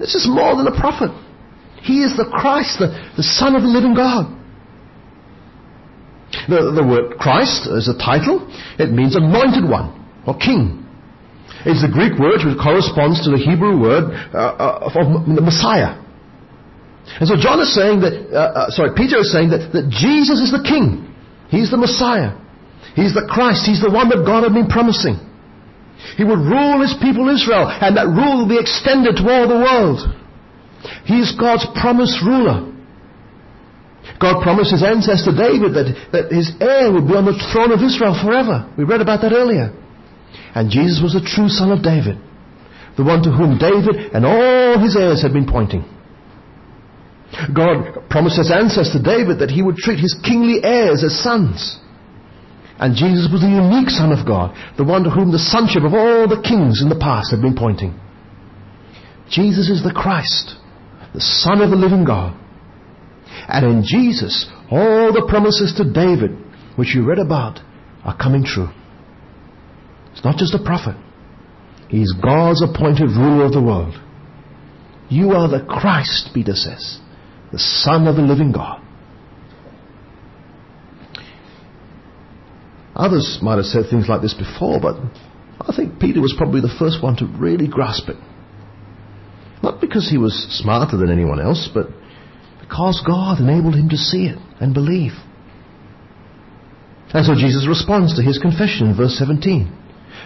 This 0.00 0.16
is 0.16 0.24
more 0.24 0.56
than 0.56 0.64
a 0.64 0.76
prophet. 0.76 1.12
He 1.84 2.00
is 2.00 2.16
the 2.16 2.24
Christ, 2.24 2.80
the, 2.80 2.96
the 3.20 3.22
Son 3.22 3.52
of 3.52 3.60
the 3.60 3.68
living 3.68 3.92
God. 3.92 4.32
The, 6.48 6.72
the 6.74 6.84
word 6.84 7.18
Christ 7.18 7.68
is 7.70 7.88
a 7.88 7.96
title. 7.96 8.44
It 8.78 8.90
means 8.90 9.16
anointed 9.16 9.68
one 9.68 9.94
or 10.26 10.36
king. 10.36 10.84
It's 11.64 11.80
the 11.80 11.92
Greek 11.92 12.20
word 12.20 12.44
which 12.44 12.58
corresponds 12.60 13.24
to 13.24 13.32
the 13.32 13.40
Hebrew 13.40 13.80
word 13.80 14.12
uh, 14.34 14.36
uh, 14.36 14.92
of 14.92 15.24
Messiah. 15.26 15.96
And 17.20 17.28
so 17.28 17.36
John 17.36 17.60
is 17.60 17.72
saying 17.72 18.00
that, 18.00 18.14
uh, 18.32 18.68
uh, 18.68 18.70
sorry, 18.70 18.92
Peter 18.96 19.20
is 19.20 19.32
saying 19.32 19.52
that, 19.52 19.72
that 19.72 19.88
Jesus 19.88 20.40
is 20.40 20.52
the 20.52 20.64
king. 20.64 21.08
He's 21.48 21.70
the 21.70 21.80
Messiah. 21.80 22.36
He's 22.96 23.12
the 23.12 23.28
Christ. 23.28 23.64
He's 23.64 23.80
the 23.80 23.92
one 23.92 24.08
that 24.08 24.24
God 24.24 24.44
had 24.44 24.52
been 24.52 24.68
promising. 24.68 25.20
He 26.16 26.24
would 26.24 26.40
rule 26.40 26.84
his 26.84 26.92
people 27.00 27.32
Israel, 27.32 27.64
and 27.68 27.96
that 27.96 28.08
rule 28.12 28.44
will 28.44 28.50
be 28.50 28.60
extended 28.60 29.16
to 29.16 29.24
all 29.24 29.48
the 29.48 29.60
world. 29.60 30.04
He 31.08 31.20
is 31.20 31.32
God's 31.32 31.64
promised 31.80 32.20
ruler. 32.20 32.73
God 34.20 34.42
promised 34.42 34.70
his 34.70 34.82
ancestor 34.82 35.34
David 35.34 35.74
that, 35.74 35.88
that 36.12 36.26
his 36.30 36.54
heir 36.60 36.92
would 36.92 37.06
be 37.06 37.18
on 37.18 37.26
the 37.26 37.38
throne 37.50 37.72
of 37.74 37.82
Israel 37.82 38.14
forever. 38.14 38.70
We 38.78 38.84
read 38.84 39.00
about 39.02 39.22
that 39.22 39.34
earlier. 39.34 39.74
And 40.54 40.70
Jesus 40.70 41.02
was 41.02 41.14
the 41.14 41.24
true 41.24 41.50
son 41.50 41.74
of 41.74 41.82
David, 41.82 42.18
the 42.96 43.02
one 43.02 43.22
to 43.26 43.30
whom 43.34 43.58
David 43.58 44.14
and 44.14 44.24
all 44.24 44.78
his 44.78 44.94
heirs 44.94 45.22
had 45.22 45.32
been 45.34 45.50
pointing. 45.50 45.82
God 47.50 48.06
promised 48.08 48.38
his 48.38 48.54
ancestor 48.54 49.02
David 49.02 49.42
that 49.42 49.50
he 49.50 49.62
would 49.62 49.76
treat 49.76 49.98
his 49.98 50.14
kingly 50.22 50.62
heirs 50.62 51.02
as 51.02 51.18
sons. 51.18 51.78
And 52.78 52.94
Jesus 52.94 53.30
was 53.30 53.42
the 53.42 53.50
unique 53.50 53.90
Son 53.90 54.10
of 54.14 54.26
God, 54.26 54.54
the 54.76 54.84
one 54.84 55.02
to 55.04 55.10
whom 55.10 55.30
the 55.30 55.42
sonship 55.42 55.82
of 55.82 55.94
all 55.94 56.26
the 56.26 56.42
kings 56.42 56.82
in 56.82 56.88
the 56.88 56.98
past 56.98 57.30
had 57.30 57.42
been 57.42 57.54
pointing. 57.54 57.98
Jesus 59.30 59.70
is 59.70 59.82
the 59.82 59.94
Christ, 59.94 60.54
the 61.14 61.20
Son 61.20 61.62
of 61.62 61.70
the 61.70 61.76
living 61.76 62.04
God. 62.04 62.38
And 63.48 63.66
in 63.66 63.82
Jesus, 63.84 64.50
all 64.70 65.12
the 65.12 65.26
promises 65.28 65.74
to 65.76 65.84
David, 65.84 66.36
which 66.76 66.94
you 66.94 67.04
read 67.04 67.18
about, 67.18 67.60
are 68.04 68.16
coming 68.16 68.44
true. 68.44 68.68
It's 70.12 70.24
not 70.24 70.36
just 70.36 70.54
a 70.54 70.62
prophet. 70.62 70.96
He's 71.88 72.12
God's 72.12 72.62
appointed 72.62 73.10
ruler 73.10 73.44
of 73.44 73.52
the 73.52 73.62
world. 73.62 73.94
You 75.08 75.32
are 75.32 75.48
the 75.48 75.64
Christ, 75.64 76.30
Peter 76.32 76.54
says, 76.54 76.98
the 77.52 77.58
Son 77.58 78.06
of 78.06 78.16
the 78.16 78.22
living 78.22 78.52
God. 78.52 78.80
Others 82.96 83.40
might 83.42 83.56
have 83.56 83.66
said 83.66 83.84
things 83.90 84.08
like 84.08 84.22
this 84.22 84.34
before, 84.34 84.80
but 84.80 84.96
I 85.60 85.74
think 85.74 85.98
Peter 85.98 86.20
was 86.20 86.34
probably 86.36 86.60
the 86.60 86.74
first 86.78 87.02
one 87.02 87.16
to 87.16 87.26
really 87.26 87.66
grasp 87.68 88.08
it. 88.08 88.16
Not 89.62 89.80
because 89.80 90.08
he 90.08 90.18
was 90.18 90.34
smarter 90.50 90.96
than 90.96 91.10
anyone 91.10 91.40
else, 91.40 91.68
but 91.72 91.88
because 92.66 93.02
God 93.06 93.40
enabled 93.40 93.74
him 93.74 93.90
to 93.90 93.96
see 93.96 94.24
it 94.26 94.38
and 94.60 94.72
believe. 94.72 95.12
And 97.12 97.24
so 97.24 97.34
Jesus 97.34 97.68
responds 97.68 98.16
to 98.16 98.22
his 98.22 98.38
confession 98.38 98.88
in 98.88 98.96
verse 98.96 99.16
17. 99.18 99.70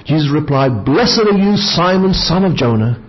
Jesus 0.06 0.30
replied, 0.32 0.84
Blessed 0.84 1.26
are 1.30 1.36
you, 1.36 1.56
Simon, 1.56 2.14
son 2.14 2.44
of 2.44 2.56
Jonah, 2.56 3.04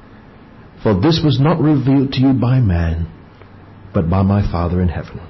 for 0.81 1.00
this 1.00 1.21
was 1.24 1.39
not 1.39 1.62
revealed 1.62 2.12
to 2.13 2.19
you 2.19 2.33
by 2.33 2.59
man, 2.59 3.07
but 3.93 4.09
by 4.09 4.24
my 4.24 4.41
Father 4.51 4.81
in 4.81 4.89
heaven. 4.89 5.21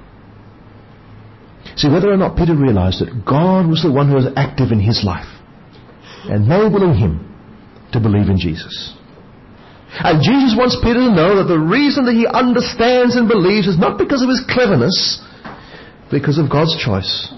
See, 1.76 1.88
whether 1.88 2.10
or 2.10 2.16
not 2.16 2.36
Peter 2.36 2.56
realized 2.56 3.00
that 3.00 3.24
God 3.24 3.68
was 3.68 3.82
the 3.82 3.92
one 3.92 4.08
who 4.08 4.16
was 4.16 4.32
active 4.34 4.72
in 4.72 4.80
his 4.80 5.04
life, 5.04 5.28
enabling 6.28 6.94
him 6.94 7.26
to 7.92 8.00
believe 8.00 8.28
in 8.28 8.38
Jesus. 8.38 8.96
And 9.92 10.22
Jesus 10.22 10.54
wants 10.54 10.78
Peter 10.78 11.02
to 11.02 11.10
know 11.10 11.42
that 11.42 11.50
the 11.50 11.58
reason 11.58 12.06
that 12.06 12.14
he 12.14 12.26
understands 12.26 13.16
and 13.16 13.26
believes 13.26 13.66
is 13.66 13.78
not 13.78 13.98
because 13.98 14.22
of 14.22 14.30
his 14.30 14.42
cleverness, 14.46 15.18
because 16.10 16.38
of 16.38 16.48
God's 16.48 16.78
choice 16.78 17.34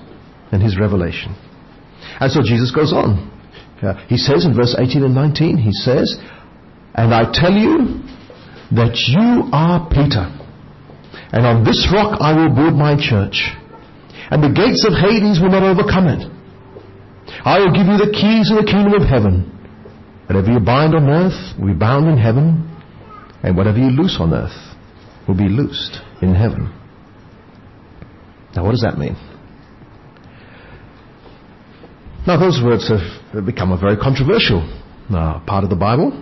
and 0.52 0.62
his 0.62 0.78
revelation. 0.78 1.34
And 2.20 2.30
so 2.30 2.42
Jesus 2.44 2.70
goes 2.70 2.92
on. 2.92 3.32
He 4.06 4.16
says 4.16 4.44
in 4.44 4.54
verse 4.54 4.76
18 4.78 5.02
and 5.02 5.14
19, 5.14 5.56
he 5.56 5.72
says, 5.72 6.14
And 6.94 7.12
I 7.12 7.24
tell 7.32 7.50
you 7.50 8.04
that 8.76 8.94
you 9.10 9.48
are 9.50 9.88
Peter, 9.90 10.28
and 11.32 11.44
on 11.44 11.64
this 11.64 11.88
rock 11.92 12.20
I 12.20 12.36
will 12.36 12.54
build 12.54 12.74
my 12.78 12.94
church, 12.94 13.50
and 14.30 14.44
the 14.44 14.54
gates 14.54 14.86
of 14.86 14.94
Hades 14.94 15.40
will 15.40 15.50
not 15.50 15.64
overcome 15.64 16.06
it. 16.08 16.22
I 17.44 17.58
will 17.58 17.72
give 17.72 17.88
you 17.90 17.98
the 17.98 18.12
keys 18.12 18.52
of 18.52 18.62
the 18.62 18.70
kingdom 18.70 18.94
of 18.94 19.02
heaven. 19.08 19.50
Whatever 20.26 20.52
you 20.52 20.60
bind 20.60 20.94
on 20.94 21.08
earth 21.08 21.58
will 21.58 21.68
be 21.68 21.78
bound 21.78 22.08
in 22.08 22.16
heaven, 22.16 22.68
and 23.42 23.56
whatever 23.56 23.78
you 23.78 23.90
loose 23.90 24.16
on 24.20 24.32
earth 24.32 24.76
will 25.26 25.36
be 25.36 25.48
loosed 25.48 25.98
in 26.20 26.34
heaven. 26.34 26.72
Now, 28.54 28.64
what 28.64 28.72
does 28.72 28.82
that 28.82 28.98
mean? 28.98 29.16
Now, 32.26 32.38
those 32.38 32.60
words 32.62 32.88
have 32.88 33.44
become 33.44 33.72
a 33.72 33.78
very 33.78 33.96
controversial 33.96 34.62
uh, 35.10 35.40
part 35.40 35.64
of 35.64 35.70
the 35.70 35.76
Bible 35.76 36.12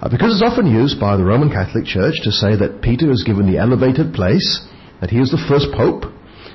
uh, 0.00 0.08
because 0.08 0.34
it's 0.34 0.42
often 0.42 0.66
used 0.66 0.98
by 0.98 1.16
the 1.16 1.22
Roman 1.22 1.48
Catholic 1.48 1.84
Church 1.84 2.14
to 2.24 2.32
say 2.32 2.56
that 2.56 2.82
Peter 2.82 3.10
is 3.12 3.22
given 3.22 3.46
the 3.46 3.58
elevated 3.58 4.14
place, 4.14 4.66
that 5.00 5.10
he 5.10 5.18
is 5.20 5.30
the 5.30 5.38
first 5.48 5.70
pope, 5.76 6.04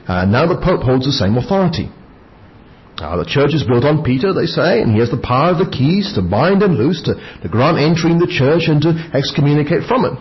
uh, 0.10 0.24
and 0.24 0.32
now 0.32 0.46
the 0.46 0.60
pope 0.60 0.82
holds 0.82 1.06
the 1.06 1.14
same 1.14 1.38
authority. 1.38 1.90
Uh, 2.98 3.18
the 3.18 3.30
church 3.30 3.54
is 3.54 3.62
built 3.62 3.86
on 3.86 4.04
Peter, 4.04 4.34
they 4.34 4.50
say, 4.50 4.82
and 4.82 4.94
he 4.94 5.00
has 5.00 5.14
the 5.14 5.22
power 5.22 5.54
of 5.54 5.62
the 5.62 5.70
keys 5.70 6.14
to 6.18 6.22
bind 6.22 6.64
and 6.66 6.78
loose, 6.78 7.02
to, 7.06 7.14
to 7.14 7.48
grant 7.48 7.78
entry 7.78 8.10
in 8.10 8.18
the 8.18 8.30
church 8.30 8.66
and 8.66 8.82
to 8.82 8.90
excommunicate 9.14 9.86
from 9.86 10.06
it. 10.06 10.18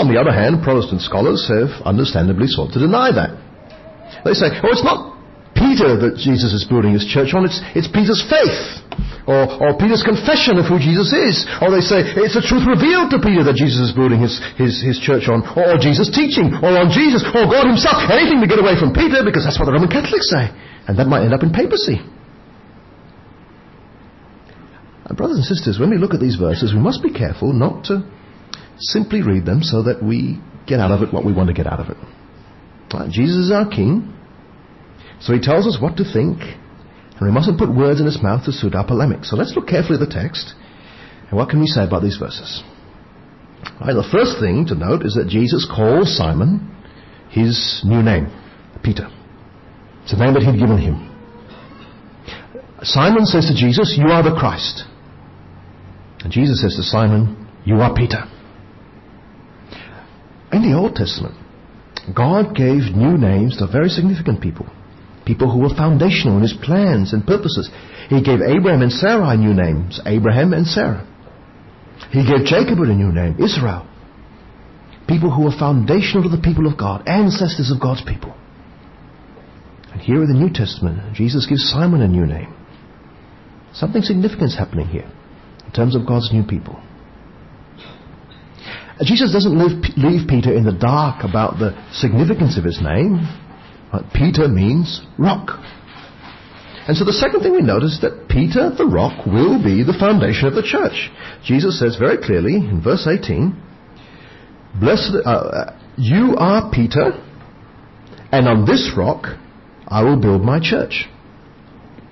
On 0.00 0.08
the 0.08 0.20
other 0.20 0.32
hand, 0.32 0.64
Protestant 0.64 1.00
scholars 1.00 1.44
have 1.48 1.84
understandably 1.84 2.48
sought 2.48 2.72
to 2.72 2.80
deny 2.80 3.12
that. 3.12 3.32
They 4.24 4.32
say, 4.32 4.48
oh, 4.52 4.72
it's 4.72 4.84
not 4.84 5.15
Peter 5.56 5.96
that 5.96 6.20
Jesus 6.20 6.52
is 6.52 6.68
building 6.68 6.92
his 6.92 7.08
church 7.08 7.32
on, 7.32 7.48
it's, 7.48 7.58
it's 7.72 7.88
Peter's 7.88 8.20
faith. 8.28 8.84
Or, 9.26 9.42
or 9.58 9.74
Peter's 9.74 10.06
confession 10.06 10.60
of 10.60 10.70
who 10.70 10.78
Jesus 10.78 11.10
is. 11.10 11.48
Or 11.58 11.74
they 11.74 11.82
say 11.82 12.04
it's 12.20 12.38
the 12.38 12.44
truth 12.44 12.62
revealed 12.62 13.10
to 13.10 13.18
Peter 13.18 13.42
that 13.42 13.58
Jesus 13.58 13.90
is 13.90 13.92
building 13.92 14.22
his, 14.22 14.38
his, 14.54 14.78
his 14.78 15.02
church 15.02 15.26
on. 15.26 15.42
Or, 15.58 15.74
or 15.74 15.76
Jesus' 15.82 16.14
teaching. 16.14 16.54
Or 16.62 16.78
on 16.78 16.94
Jesus. 16.94 17.26
Or 17.34 17.50
God 17.50 17.66
himself. 17.66 18.06
Anything 18.06 18.38
to 18.38 18.46
get 18.46 18.62
away 18.62 18.78
from 18.78 18.94
Peter 18.94 19.26
because 19.26 19.42
that's 19.42 19.58
what 19.58 19.66
the 19.66 19.74
Roman 19.74 19.90
Catholics 19.90 20.30
say. 20.30 20.46
And 20.86 20.94
that 21.00 21.10
might 21.10 21.26
end 21.26 21.34
up 21.34 21.42
in 21.42 21.50
papacy. 21.50 21.98
And 25.06 25.18
brothers 25.18 25.42
and 25.42 25.46
sisters, 25.46 25.78
when 25.78 25.90
we 25.90 25.98
look 25.98 26.14
at 26.14 26.22
these 26.22 26.38
verses, 26.38 26.70
we 26.70 26.80
must 26.80 27.02
be 27.02 27.10
careful 27.10 27.52
not 27.52 27.90
to 27.90 28.06
simply 28.78 29.22
read 29.22 29.46
them 29.46 29.62
so 29.62 29.82
that 29.82 30.02
we 30.02 30.38
get 30.66 30.80
out 30.80 30.90
of 30.90 31.02
it 31.02 31.12
what 31.12 31.24
we 31.24 31.32
want 31.32 31.48
to 31.48 31.54
get 31.54 31.66
out 31.66 31.80
of 31.80 31.90
it. 31.90 31.98
Jesus 33.10 33.46
is 33.46 33.52
our 33.52 33.68
King, 33.68 34.15
so 35.20 35.32
he 35.32 35.40
tells 35.40 35.66
us 35.66 35.78
what 35.80 35.96
to 35.96 36.04
think, 36.04 36.40
and 36.40 37.22
we 37.22 37.30
mustn't 37.30 37.58
put 37.58 37.74
words 37.74 38.00
in 38.00 38.06
his 38.06 38.22
mouth 38.22 38.44
to 38.44 38.52
suit 38.52 38.74
our 38.74 38.86
polemics. 38.86 39.30
So 39.30 39.36
let's 39.36 39.54
look 39.56 39.68
carefully 39.68 39.98
at 40.00 40.06
the 40.06 40.12
text, 40.12 40.54
and 41.28 41.36
what 41.36 41.48
can 41.48 41.60
we 41.60 41.66
say 41.66 41.84
about 41.84 42.02
these 42.02 42.16
verses? 42.16 42.62
Right, 43.80 43.94
the 43.94 44.08
first 44.10 44.38
thing 44.40 44.66
to 44.68 44.74
note 44.74 45.04
is 45.04 45.14
that 45.14 45.28
Jesus 45.28 45.66
calls 45.66 46.16
Simon 46.16 46.72
his 47.30 47.82
new 47.84 48.02
name, 48.02 48.28
Peter. 48.82 49.08
It's 50.02 50.12
the 50.12 50.22
name 50.22 50.34
that 50.34 50.42
he'd 50.42 50.58
given 50.58 50.78
him. 50.78 51.12
Simon 52.82 53.26
says 53.26 53.46
to 53.48 53.54
Jesus, 53.54 53.96
You 53.98 54.06
are 54.12 54.22
the 54.22 54.36
Christ. 54.38 54.84
And 56.20 56.32
Jesus 56.32 56.60
says 56.60 56.76
to 56.76 56.82
Simon, 56.82 57.48
You 57.64 57.76
are 57.76 57.94
Peter. 57.94 58.24
In 60.52 60.62
the 60.62 60.76
Old 60.76 60.94
Testament, 60.94 61.34
God 62.14 62.54
gave 62.54 62.94
new 62.94 63.18
names 63.18 63.58
to 63.58 63.66
very 63.66 63.88
significant 63.88 64.40
people. 64.40 64.66
People 65.26 65.50
who 65.50 65.58
were 65.58 65.74
foundational 65.74 66.36
in 66.36 66.42
his 66.42 66.54
plans 66.62 67.12
and 67.12 67.26
purposes. 67.26 67.68
He 68.08 68.22
gave 68.22 68.40
Abram 68.40 68.80
and 68.80 68.92
Sarai 68.92 69.36
new 69.36 69.52
names, 69.52 70.00
Abraham 70.06 70.52
and 70.52 70.66
Sarah. 70.66 71.04
He 72.10 72.24
gave 72.24 72.46
Jacob 72.46 72.78
a 72.78 72.86
new 72.86 73.12
name, 73.12 73.36
Israel. 73.42 73.86
People 75.08 75.34
who 75.34 75.44
were 75.44 75.58
foundational 75.58 76.22
to 76.22 76.28
the 76.28 76.42
people 76.42 76.66
of 76.66 76.78
God, 76.78 77.08
ancestors 77.08 77.72
of 77.74 77.80
God's 77.80 78.02
people. 78.02 78.34
And 79.92 80.00
here 80.00 80.22
in 80.22 80.28
the 80.28 80.38
New 80.38 80.52
Testament, 80.52 81.14
Jesus 81.14 81.46
gives 81.46 81.68
Simon 81.70 82.02
a 82.02 82.08
new 82.08 82.26
name. 82.26 82.54
Something 83.72 84.02
significant 84.02 84.50
is 84.50 84.58
happening 84.58 84.86
here 84.86 85.10
in 85.64 85.72
terms 85.72 85.96
of 85.96 86.06
God's 86.06 86.32
new 86.32 86.44
people. 86.44 86.80
Jesus 89.02 89.32
doesn't 89.32 89.58
leave, 89.58 89.82
leave 89.96 90.28
Peter 90.28 90.52
in 90.52 90.64
the 90.64 90.72
dark 90.72 91.24
about 91.24 91.58
the 91.58 91.76
significance 91.92 92.56
of 92.56 92.64
his 92.64 92.80
name. 92.80 93.26
Peter 94.12 94.48
means 94.48 95.02
rock. 95.18 95.58
And 96.88 96.96
so 96.96 97.04
the 97.04 97.12
second 97.12 97.40
thing 97.40 97.52
we 97.52 97.62
notice 97.62 97.94
is 97.94 98.00
that 98.02 98.28
Peter, 98.28 98.70
the 98.70 98.86
rock, 98.86 99.26
will 99.26 99.62
be 99.62 99.82
the 99.82 99.96
foundation 99.98 100.46
of 100.46 100.54
the 100.54 100.62
church. 100.62 101.10
Jesus 101.44 101.78
says 101.78 101.96
very 101.96 102.16
clearly 102.16 102.54
in 102.54 102.80
verse 102.80 103.06
18, 103.06 103.54
Blessed, 104.78 105.16
uh, 105.24 105.30
uh, 105.30 105.78
you 105.96 106.36
are 106.38 106.70
Peter, 106.70 107.10
and 108.30 108.46
on 108.46 108.66
this 108.66 108.92
rock 108.96 109.38
I 109.88 110.04
will 110.04 110.20
build 110.20 110.42
my 110.42 110.60
church. 110.60 111.06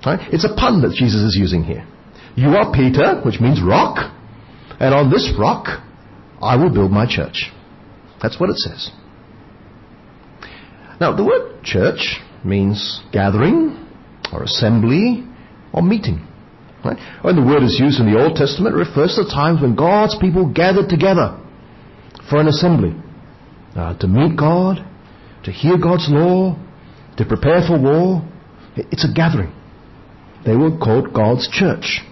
Right? 0.04 0.20
It's 0.32 0.44
a 0.44 0.54
pun 0.54 0.82
that 0.82 0.96
Jesus 0.96 1.22
is 1.22 1.36
using 1.38 1.62
here. 1.62 1.86
You 2.34 2.48
are 2.56 2.72
Peter, 2.72 3.20
which 3.24 3.40
means 3.40 3.62
rock, 3.62 4.10
and 4.80 4.92
on 4.92 5.10
this 5.10 5.32
rock 5.38 5.66
I 6.42 6.56
will 6.56 6.70
build 6.70 6.90
my 6.90 7.06
church. 7.06 7.52
That's 8.20 8.40
what 8.40 8.50
it 8.50 8.56
says. 8.56 8.90
Now, 11.00 11.14
the 11.14 11.24
word 11.24 11.62
church 11.62 12.16
means 12.44 13.02
gathering, 13.12 13.88
or 14.32 14.42
assembly, 14.44 15.24
or 15.72 15.82
meeting. 15.82 16.26
Right? 16.84 16.98
When 17.22 17.36
the 17.36 17.42
word 17.42 17.62
is 17.62 17.78
used 17.80 18.00
in 18.00 18.12
the 18.12 18.20
Old 18.20 18.36
Testament, 18.36 18.74
it 18.74 18.78
refers 18.78 19.16
to 19.16 19.24
times 19.24 19.62
when 19.62 19.74
God's 19.74 20.16
people 20.20 20.52
gathered 20.52 20.88
together 20.88 21.40
for 22.28 22.40
an 22.40 22.48
assembly. 22.48 22.94
Uh, 23.74 23.96
to 23.98 24.06
meet 24.06 24.36
God, 24.36 24.84
to 25.44 25.50
hear 25.50 25.78
God's 25.78 26.06
law, 26.08 26.56
to 27.16 27.24
prepare 27.24 27.62
for 27.66 27.80
war. 27.80 28.22
It's 28.76 29.04
a 29.04 29.12
gathering. 29.12 29.52
They 30.44 30.54
were 30.54 30.76
called 30.76 31.12
God's 31.14 31.48
church. 31.48 32.02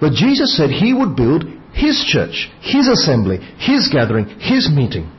But 0.00 0.12
Jesus 0.12 0.56
said 0.56 0.70
he 0.70 0.92
would 0.92 1.16
build 1.16 1.44
his 1.72 2.04
church, 2.06 2.50
his 2.60 2.88
assembly, 2.88 3.38
his 3.58 3.88
gathering, 3.92 4.26
his 4.38 4.70
meeting. 4.70 5.10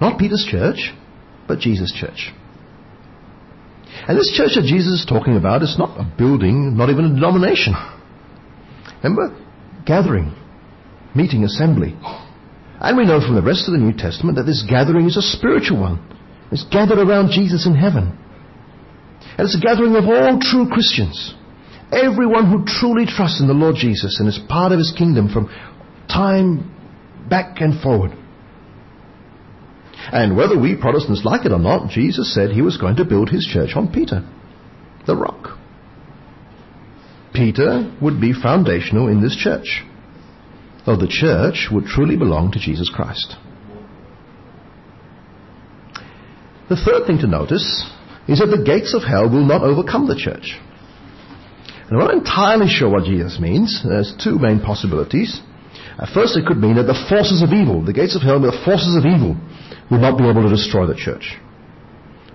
Not 0.00 0.18
Peter's 0.18 0.46
church, 0.48 0.92
but 1.46 1.58
Jesus' 1.58 1.92
church. 1.92 2.32
And 4.08 4.18
this 4.18 4.32
church 4.36 4.56
that 4.56 4.66
Jesus 4.66 5.00
is 5.00 5.06
talking 5.06 5.36
about 5.36 5.62
is 5.62 5.76
not 5.78 5.98
a 5.98 6.04
building, 6.18 6.76
not 6.76 6.90
even 6.90 7.04
a 7.04 7.14
denomination. 7.14 7.74
Remember? 9.02 9.36
Gathering, 9.86 10.34
meeting, 11.14 11.44
assembly. 11.44 11.96
And 12.80 12.96
we 12.96 13.06
know 13.06 13.20
from 13.20 13.36
the 13.36 13.42
rest 13.42 13.68
of 13.68 13.72
the 13.72 13.80
New 13.80 13.96
Testament 13.96 14.36
that 14.36 14.44
this 14.44 14.64
gathering 14.68 15.06
is 15.06 15.16
a 15.16 15.22
spiritual 15.22 15.80
one. 15.80 16.02
It's 16.50 16.64
gathered 16.64 16.98
around 16.98 17.30
Jesus 17.30 17.66
in 17.66 17.74
heaven. 17.74 18.18
And 19.38 19.46
it's 19.46 19.56
a 19.56 19.60
gathering 19.60 19.96
of 19.96 20.04
all 20.04 20.38
true 20.40 20.68
Christians. 20.68 21.34
Everyone 21.92 22.50
who 22.50 22.64
truly 22.66 23.06
trusts 23.06 23.40
in 23.40 23.46
the 23.46 23.54
Lord 23.54 23.76
Jesus 23.76 24.18
and 24.18 24.28
is 24.28 24.40
part 24.48 24.72
of 24.72 24.78
his 24.78 24.92
kingdom 24.96 25.28
from 25.28 25.48
time 26.08 26.70
back 27.28 27.60
and 27.60 27.80
forward. 27.80 28.12
And 30.12 30.36
whether 30.36 30.58
we 30.58 30.76
Protestants 30.76 31.24
like 31.24 31.46
it 31.46 31.52
or 31.52 31.58
not, 31.58 31.90
Jesus 31.90 32.34
said 32.34 32.50
he 32.50 32.62
was 32.62 32.76
going 32.76 32.96
to 32.96 33.04
build 33.04 33.30
his 33.30 33.46
church 33.46 33.70
on 33.74 33.92
Peter, 33.92 34.28
the 35.06 35.16
rock. 35.16 35.58
Peter 37.32 37.92
would 38.00 38.20
be 38.20 38.32
foundational 38.32 39.08
in 39.08 39.20
this 39.20 39.36
church, 39.36 39.82
though 40.86 40.96
the 40.96 41.08
church 41.08 41.68
would 41.72 41.84
truly 41.84 42.16
belong 42.16 42.52
to 42.52 42.60
Jesus 42.60 42.90
Christ. 42.94 43.36
The 46.68 46.76
third 46.76 47.06
thing 47.06 47.18
to 47.18 47.26
notice 47.26 47.84
is 48.26 48.38
that 48.38 48.46
the 48.46 48.64
gates 48.64 48.94
of 48.94 49.02
hell 49.02 49.28
will 49.28 49.44
not 49.44 49.62
overcome 49.62 50.06
the 50.06 50.16
church. 50.16 50.58
And 51.88 52.00
I'm 52.00 52.06
not 52.06 52.14
entirely 52.14 52.68
sure 52.68 52.88
what 52.88 53.04
Jesus 53.04 53.38
means. 53.38 53.82
There's 53.86 54.14
two 54.22 54.38
main 54.38 54.60
possibilities. 54.60 55.42
At 55.98 56.10
first, 56.10 56.36
it 56.36 56.46
could 56.46 56.58
mean 56.58 56.74
that 56.76 56.90
the 56.90 56.98
forces 57.08 57.42
of 57.42 57.54
evil, 57.54 57.84
the 57.84 57.92
gates 57.92 58.16
of 58.16 58.22
hell, 58.22 58.40
the 58.40 58.56
forces 58.64 58.98
of 58.98 59.06
evil, 59.06 59.38
will 59.90 60.02
not 60.02 60.18
be 60.18 60.26
able 60.26 60.42
to 60.42 60.50
destroy 60.50 60.86
the 60.86 60.98
church. 60.98 61.38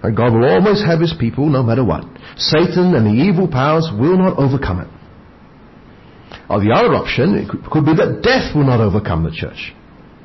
And 0.02 0.16
God 0.16 0.32
will 0.32 0.48
always 0.48 0.80
have 0.84 1.02
his 1.02 1.14
people 1.20 1.50
no 1.50 1.62
matter 1.62 1.84
what. 1.84 2.08
Satan 2.38 2.96
and 2.96 3.04
the 3.04 3.20
evil 3.20 3.48
powers 3.48 3.92
will 3.92 4.18
not 4.18 4.40
overcome 4.40 4.88
it. 4.88 4.92
Or 6.50 6.64
the 6.64 6.72
other 6.72 6.96
option 6.96 7.36
it 7.36 7.52
could 7.52 7.86
be 7.86 7.94
that 8.00 8.24
death 8.24 8.56
will 8.56 8.64
not 8.66 8.80
overcome 8.80 9.24
the 9.24 9.36
church. 9.36 9.76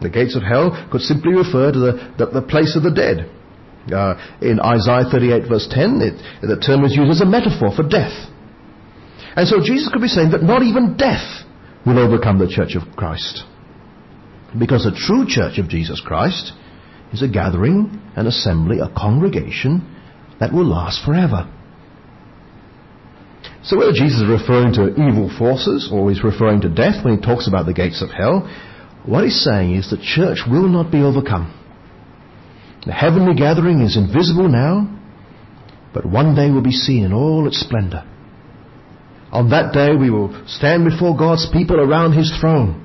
The 0.00 0.11
gates 0.11 0.37
of 0.37 0.43
hell 0.43 0.71
could 0.91 1.00
simply 1.03 1.35
refer 1.35 1.73
to 1.73 1.79
the, 1.79 1.93
the, 2.19 2.41
the 2.41 2.47
place 2.47 2.76
of 2.76 2.83
the 2.83 2.95
dead. 2.95 3.31
Uh, 3.91 4.17
in 4.41 4.61
Isaiah 4.61 5.05
38 5.11 5.49
verse 5.49 5.69
10, 5.69 6.00
it, 6.00 6.17
the 6.41 6.57
term 6.57 6.85
is 6.85 6.95
used 6.97 7.11
as 7.11 7.21
a 7.21 7.29
metaphor 7.29 7.75
for 7.75 7.83
death. 7.83 8.14
And 9.37 9.49
so 9.49 9.59
Jesus 9.61 9.91
could 9.93 10.00
be 10.00 10.09
saying 10.09 10.31
that 10.31 10.43
not 10.43 10.62
even 10.62 10.97
death 10.97 11.44
will 11.87 11.99
overcome 11.99 12.38
the 12.38 12.49
church 12.49 12.76
of 12.76 12.97
Christ. 12.97 13.45
Because 14.59 14.85
the 14.85 14.97
true 14.97 15.26
church 15.26 15.59
of 15.59 15.69
Jesus 15.69 16.00
Christ 16.00 16.53
is 17.12 17.23
a 17.23 17.29
gathering, 17.29 18.00
an 18.17 18.26
assembly, 18.26 18.79
a 18.81 18.93
congregation 18.97 19.83
that 20.41 20.53
will 20.53 20.67
last 20.67 21.05
forever. 21.05 21.50
So 23.62 23.79
whether 23.79 23.93
Jesus 23.93 24.21
is 24.21 24.29
referring 24.29 24.75
to 24.75 24.93
evil 24.93 25.31
forces 25.38 25.88
or 25.91 26.11
he's 26.11 26.23
referring 26.23 26.61
to 26.62 26.69
death 26.69 27.05
when 27.05 27.17
he 27.17 27.25
talks 27.25 27.49
about 27.49 27.67
the 27.67 27.73
gates 27.73 28.03
of 28.03 28.11
hell, 28.11 28.49
what 29.07 29.25
he's 29.25 29.43
saying 29.43 29.75
is 29.75 29.91
the 29.91 29.97
church 29.97 30.41
will 30.49 30.69
not 30.69 30.93
be 30.93 31.03
overcome. 31.03 31.53
The 32.87 32.93
heavenly 32.93 33.35
gathering 33.35 33.81
is 33.81 33.97
invisible 33.97 34.49
now, 34.49 34.91
but 35.95 36.05
one 36.05 36.35
day 36.35 36.50
will 36.50 36.62
be 36.62 36.73
seen 36.73 37.05
in 37.05 37.12
all 37.12 37.47
its 37.47 37.61
splendor. 37.61 38.05
On 39.35 39.50
that 39.50 39.75
day 39.75 39.97
we 39.97 40.11
will 40.11 40.33
stand 40.47 40.85
before 40.85 41.17
God's 41.17 41.49
people 41.53 41.81
around 41.81 42.12
His 42.12 42.33
throne, 42.41 42.81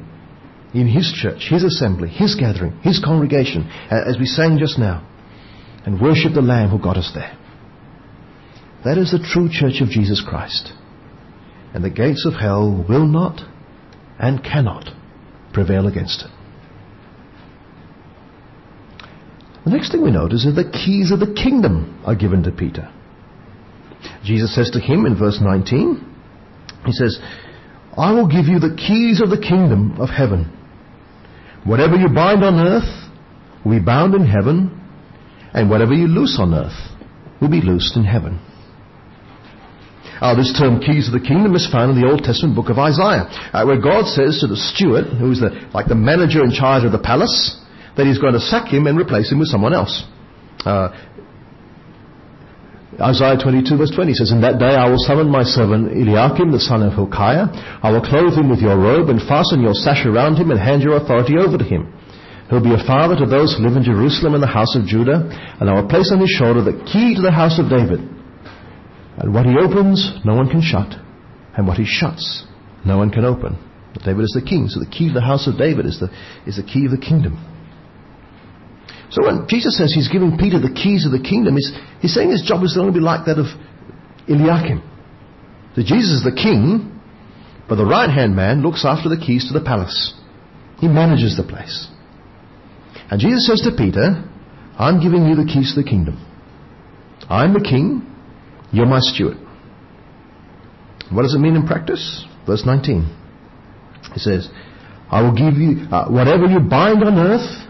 in 0.74 0.88
His 0.88 1.14
church, 1.16 1.48
His 1.48 1.64
assembly, 1.64 2.10
His 2.10 2.34
gathering, 2.34 2.80
His 2.82 3.00
congregation, 3.04 3.70
as 3.92 4.18
we 4.20 4.26
sang 4.26 4.58
just 4.58 4.80
now, 4.80 5.08
and 5.86 6.02
worship 6.02 6.34
the 6.34 6.42
Lamb 6.42 6.70
who 6.70 6.80
got 6.80 6.98
us 6.98 7.12
there. 7.14 7.38
That 8.84 8.98
is 8.98 9.12
the 9.12 9.20
true 9.20 9.48
church 9.52 9.82
of 9.82 9.90
Jesus 9.90 10.24
Christ. 10.28 10.74
And 11.74 11.84
the 11.84 11.90
gates 11.92 12.26
of 12.26 12.34
hell 12.34 12.84
will 12.90 13.06
not 13.06 13.42
and 14.18 14.44
cannot 14.44 14.90
prevail 15.54 15.88
against 15.88 16.24
it. 16.24 16.32
The 19.66 19.72
next 19.72 19.92
thing 19.92 20.04
we 20.04 20.10
notice 20.10 20.46
is 20.46 20.56
that 20.56 20.64
the 20.64 20.72
keys 20.72 21.12
of 21.12 21.20
the 21.20 21.34
kingdom 21.34 22.02
are 22.06 22.16
given 22.16 22.42
to 22.44 22.52
Peter. 22.52 22.92
Jesus 24.24 24.56
says 24.56 24.72
to 24.72 24.80
him 24.80 25.06
in 25.06 25.16
verse 25.18 25.40
19, 25.42 26.09
He 26.86 26.92
says, 26.92 27.20
I 27.98 28.14
will 28.14 28.28
give 28.28 28.46
you 28.46 28.60
the 28.60 28.76
keys 28.76 29.22
of 29.22 29.30
the 29.30 29.40
kingdom 29.42 30.00
of 30.00 30.10
heaven. 30.10 30.56
Whatever 31.66 31.96
you 31.96 32.08
bind 32.08 32.44
on 32.44 32.56
earth 32.60 33.10
will 33.66 33.80
be 33.80 33.84
bound 33.84 34.16
in 34.16 34.26
heaven, 34.26 34.80
and 35.54 35.70
whatever 35.70 35.94
you 35.94 36.08
loose 36.08 36.38
on 36.40 36.54
earth 36.54 36.78
will 37.42 37.50
be 37.50 37.62
loosed 37.62 37.98
in 37.98 38.06
heaven. 38.06 38.40
Uh, 40.22 40.36
this 40.36 40.54
term 40.58 40.80
keys 40.80 41.08
of 41.08 41.14
the 41.14 41.26
kingdom 41.26 41.56
is 41.56 41.68
found 41.72 41.96
in 41.96 42.02
the 42.02 42.08
Old 42.08 42.24
Testament 42.24 42.56
book 42.56 42.70
of 42.70 42.78
Isaiah, 42.78 43.28
uh, 43.54 43.64
where 43.64 43.80
God 43.80 44.06
says 44.06 44.40
to 44.42 44.48
the 44.48 44.58
steward, 44.58 45.08
who's 45.16 45.40
the, 45.40 45.70
like 45.74 45.88
the 45.88 45.96
manager 45.96 46.44
in 46.44 46.52
charge 46.52 46.84
of 46.84 46.92
the 46.92 47.00
palace, 47.00 47.56
that 47.96 48.06
he's 48.06 48.20
going 48.20 48.34
to 48.34 48.40
sack 48.40 48.68
him 48.68 48.88
and 48.88 49.00
replace 49.00 49.32
him 49.32 49.40
with 49.40 49.48
someone 49.48 49.74
else. 49.74 50.04
Uh, 50.66 50.92
Isaiah 53.00 53.40
22 53.40 53.80
verse 53.80 53.92
20 53.96 54.14
says, 54.14 54.32
In 54.32 54.42
that 54.44 54.60
day 54.60 54.76
I 54.76 54.92
will 54.92 55.00
summon 55.00 55.32
my 55.32 55.44
servant 55.44 55.96
Eliakim, 55.96 56.52
the 56.52 56.60
son 56.60 56.84
of 56.84 56.94
Hilkiah. 56.94 57.48
I 57.80 57.92
will 57.92 58.04
clothe 58.04 58.36
him 58.36 58.52
with 58.52 58.60
your 58.60 58.76
robe 58.76 59.08
and 59.08 59.24
fasten 59.24 59.64
your 59.64 59.74
sash 59.74 60.06
around 60.06 60.36
him 60.36 60.52
and 60.52 60.60
hand 60.60 60.84
your 60.84 61.00
authority 61.00 61.40
over 61.40 61.58
to 61.58 61.64
him. 61.64 61.88
He'll 62.50 62.64
be 62.64 62.74
a 62.74 62.84
father 62.84 63.16
to 63.16 63.30
those 63.30 63.56
who 63.56 63.64
live 63.64 63.78
in 63.78 63.88
Jerusalem 63.88 64.34
and 64.34 64.44
the 64.44 64.52
house 64.52 64.76
of 64.76 64.84
Judah, 64.84 65.30
and 65.62 65.70
I 65.70 65.80
will 65.80 65.88
place 65.88 66.12
on 66.12 66.20
his 66.20 66.34
shoulder 66.34 66.60
the 66.60 66.82
key 66.84 67.16
to 67.16 67.22
the 67.22 67.32
house 67.32 67.60
of 67.62 67.70
David. 67.70 68.04
And 69.22 69.34
what 69.34 69.46
he 69.46 69.56
opens, 69.56 70.20
no 70.26 70.36
one 70.36 70.50
can 70.50 70.62
shut, 70.62 70.92
and 71.56 71.68
what 71.68 71.78
he 71.78 71.86
shuts, 71.86 72.44
no 72.86 72.98
one 72.98 73.12
can 73.12 73.24
open. 73.24 73.56
David 74.04 74.24
is 74.24 74.34
the 74.34 74.46
king, 74.46 74.68
so 74.68 74.80
the 74.80 74.90
key 74.90 75.08
to 75.10 75.14
the 75.14 75.22
house 75.22 75.48
of 75.48 75.58
David 75.58 75.86
is 75.86 76.00
the, 76.00 76.10
is 76.48 76.58
the 76.58 76.64
key 76.64 76.86
of 76.86 76.92
the 76.92 76.98
kingdom. 76.98 77.38
So 79.12 79.26
when 79.26 79.48
Jesus 79.48 79.78
says 79.78 79.92
he's 79.94 80.08
giving 80.08 80.38
Peter 80.38 80.60
the 80.60 80.72
keys 80.72 81.06
of 81.06 81.12
the 81.12 81.20
kingdom, 81.20 81.56
he's, 81.56 81.72
he's 82.00 82.14
saying 82.14 82.30
his 82.32 82.44
job 82.44 82.64
is 82.64 82.76
going 82.76 82.88
to 82.88 82.94
be 82.94 83.00
like 83.04 83.26
that 83.26 83.40
of 83.40 83.48
Eliakim. 84.28 84.84
So 85.76 85.82
Jesus 85.82 86.22
is 86.22 86.24
the 86.24 86.36
king, 86.36 87.02
but 87.68 87.76
the 87.76 87.86
right 87.86 88.10
hand 88.10 88.36
man 88.36 88.62
looks 88.62 88.86
after 88.86 89.10
the 89.10 89.18
keys 89.18 89.48
to 89.48 89.58
the 89.58 89.66
palace. 89.66 90.14
He 90.78 90.88
manages 90.88 91.38
the 91.38 91.44
place. 91.44 91.88
And 93.10 93.20
Jesus 93.20 93.48
says 93.48 93.62
to 93.62 93.76
Peter, 93.76 94.24
I'm 94.78 95.02
giving 95.02 95.26
you 95.26 95.36
the 95.36 95.46
keys 95.46 95.74
to 95.74 95.82
the 95.82 95.90
kingdom. 95.90 96.24
I'm 97.30 97.54
the 97.54 97.62
king, 97.62 98.06
you're 98.72 98.86
my 98.86 99.00
steward. 99.00 99.38
What 101.12 101.24
does 101.24 101.34
it 101.34 101.40
mean 101.40 101.56
in 101.56 101.66
practice? 101.66 102.26
Verse 102.46 102.64
19. 102.66 103.16
He 104.14 104.20
says, 104.20 104.48
I 105.12 105.22
will 105.24 105.34
give 105.34 105.60
you, 105.60 105.88
uh, 105.92 106.10
whatever 106.10 106.46
you 106.46 106.60
bind 106.60 107.04
on 107.04 107.18
earth 107.18 107.69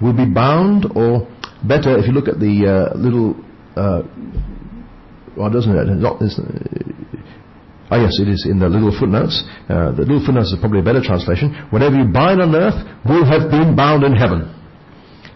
will 0.00 0.12
be 0.12 0.26
bound, 0.26 0.86
or 0.94 1.26
better, 1.64 1.96
if 1.98 2.06
you 2.06 2.12
look 2.12 2.28
at 2.28 2.38
the 2.38 2.66
uh, 2.68 2.98
little, 2.98 3.36
uh, 3.76 4.02
well, 5.36 5.50
doesn't 5.50 5.74
it? 5.74 5.86
Not 5.96 6.20
this, 6.20 6.38
uh, 6.38 6.44
oh, 7.90 8.00
yes, 8.00 8.20
it 8.20 8.28
is 8.28 8.46
in 8.48 8.58
the 8.58 8.68
little 8.68 8.92
footnotes. 8.98 9.42
Uh, 9.68 9.92
the 9.92 10.02
little 10.02 10.24
footnotes 10.24 10.52
is 10.52 10.58
probably 10.60 10.80
a 10.80 10.84
better 10.84 11.02
translation. 11.02 11.54
Whatever 11.70 11.96
you 11.96 12.04
bind 12.12 12.40
on 12.42 12.54
earth 12.54 12.76
will 13.04 13.24
have 13.24 13.50
been 13.50 13.74
bound 13.76 14.04
in 14.04 14.12
heaven, 14.12 14.52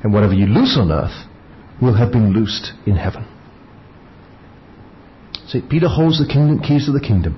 and 0.03 0.13
whatever 0.13 0.35
you 0.35 0.47
loose 0.47 0.77
on 0.79 0.93
earth 0.93 1.27
will 1.81 1.97
have 1.97 2.13
been 2.13 2.33
loosed 2.33 2.73
in 2.87 2.97
heaven. 2.97 3.27
See, 5.49 5.63
Peter 5.69 5.89
holds 5.89 6.19
the 6.19 6.31
kingdom, 6.31 6.61
keys 6.61 6.87
to 6.87 6.93
the 6.93 7.01
kingdom, 7.01 7.35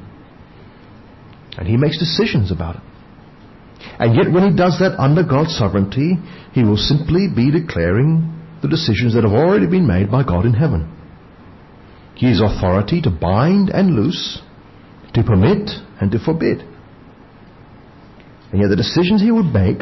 and 1.57 1.67
he 1.67 1.77
makes 1.77 1.99
decisions 1.99 2.51
about 2.51 2.77
it. 2.77 2.83
And 3.99 4.15
yet 4.15 4.33
when 4.33 4.51
he 4.51 4.57
does 4.57 4.79
that 4.79 4.99
under 4.99 5.23
God's 5.23 5.57
sovereignty, 5.57 6.19
he 6.53 6.63
will 6.63 6.77
simply 6.77 7.29
be 7.35 7.51
declaring 7.51 8.41
the 8.63 8.69
decisions 8.69 9.15
that 9.15 9.25
have 9.25 9.33
already 9.33 9.67
been 9.67 9.87
made 9.87 10.11
by 10.11 10.23
God 10.23 10.47
in 10.47 10.55
heaven. 10.55 10.89
He 12.15 12.29
has 12.29 12.41
authority 12.41 13.01
to 13.03 13.11
bind 13.11 13.71
and 13.71 13.95
loose, 13.97 14.41
to 15.15 15.23
permit 15.23 15.71
and 16.01 16.11
to 16.13 16.19
forbid. 16.19 16.63
And 18.53 18.61
yet 18.61 18.69
the 18.69 18.77
decisions 18.77 19.23
he 19.23 19.33
would 19.33 19.53
make 19.53 19.81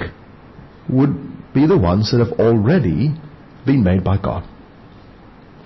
would 0.89 1.53
be 1.53 1.67
the 1.67 1.79
ones 1.79 2.11
that 2.13 2.25
have 2.25 2.39
already 2.39 3.13
been 3.67 3.83
made 3.83 4.05
by 4.05 4.17
God. 4.17 4.49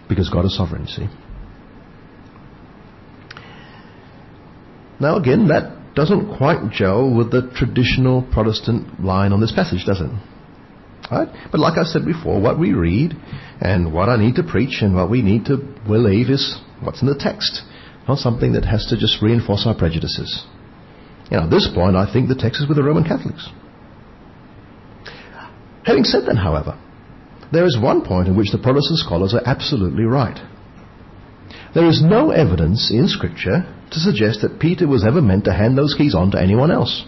Because 0.08 0.28
God 0.28 0.44
is 0.44 0.56
sovereign, 0.56 0.86
see. 0.86 1.06
Now 5.00 5.16
again, 5.16 5.48
that 5.48 5.83
doesn't 5.94 6.36
quite 6.36 6.70
gel 6.72 7.14
with 7.14 7.30
the 7.30 7.50
traditional 7.54 8.22
Protestant 8.22 9.02
line 9.02 9.32
on 9.32 9.40
this 9.40 9.52
passage, 9.52 9.84
does 9.86 10.00
it? 10.00 10.10
Right? 11.10 11.28
But 11.50 11.60
like 11.60 11.78
I 11.78 11.84
said 11.84 12.04
before, 12.04 12.40
what 12.40 12.58
we 12.58 12.72
read 12.72 13.14
and 13.60 13.92
what 13.92 14.08
I 14.08 14.16
need 14.16 14.36
to 14.36 14.42
preach 14.42 14.82
and 14.82 14.94
what 14.94 15.10
we 15.10 15.22
need 15.22 15.44
to 15.46 15.58
believe 15.86 16.30
is 16.30 16.58
what's 16.82 17.02
in 17.02 17.08
the 17.08 17.18
text, 17.18 17.62
not 18.08 18.18
something 18.18 18.52
that 18.54 18.64
has 18.64 18.86
to 18.86 18.96
just 18.98 19.22
reinforce 19.22 19.64
our 19.66 19.76
prejudices. 19.76 20.46
Know, 21.30 21.44
at 21.44 21.50
this 21.50 21.68
point, 21.74 21.96
I 21.96 22.10
think 22.10 22.28
the 22.28 22.34
text 22.34 22.62
is 22.62 22.68
with 22.68 22.76
the 22.76 22.84
Roman 22.84 23.04
Catholics. 23.04 23.48
Having 25.84 26.04
said 26.04 26.22
that, 26.26 26.36
however, 26.36 26.78
there 27.52 27.66
is 27.66 27.78
one 27.80 28.04
point 28.04 28.28
in 28.28 28.36
which 28.36 28.50
the 28.50 28.58
Protestant 28.58 28.98
scholars 28.98 29.34
are 29.34 29.42
absolutely 29.44 30.04
right. 30.04 30.38
There 31.74 31.88
is 31.88 32.02
no 32.02 32.30
evidence 32.30 32.90
in 32.90 33.08
Scripture 33.08 33.66
to 33.90 33.98
suggest 33.98 34.42
that 34.42 34.60
Peter 34.60 34.86
was 34.86 35.04
ever 35.04 35.20
meant 35.20 35.44
to 35.44 35.52
hand 35.52 35.76
those 35.76 35.94
keys 35.94 36.14
on 36.14 36.30
to 36.30 36.40
anyone 36.40 36.70
else. 36.70 37.04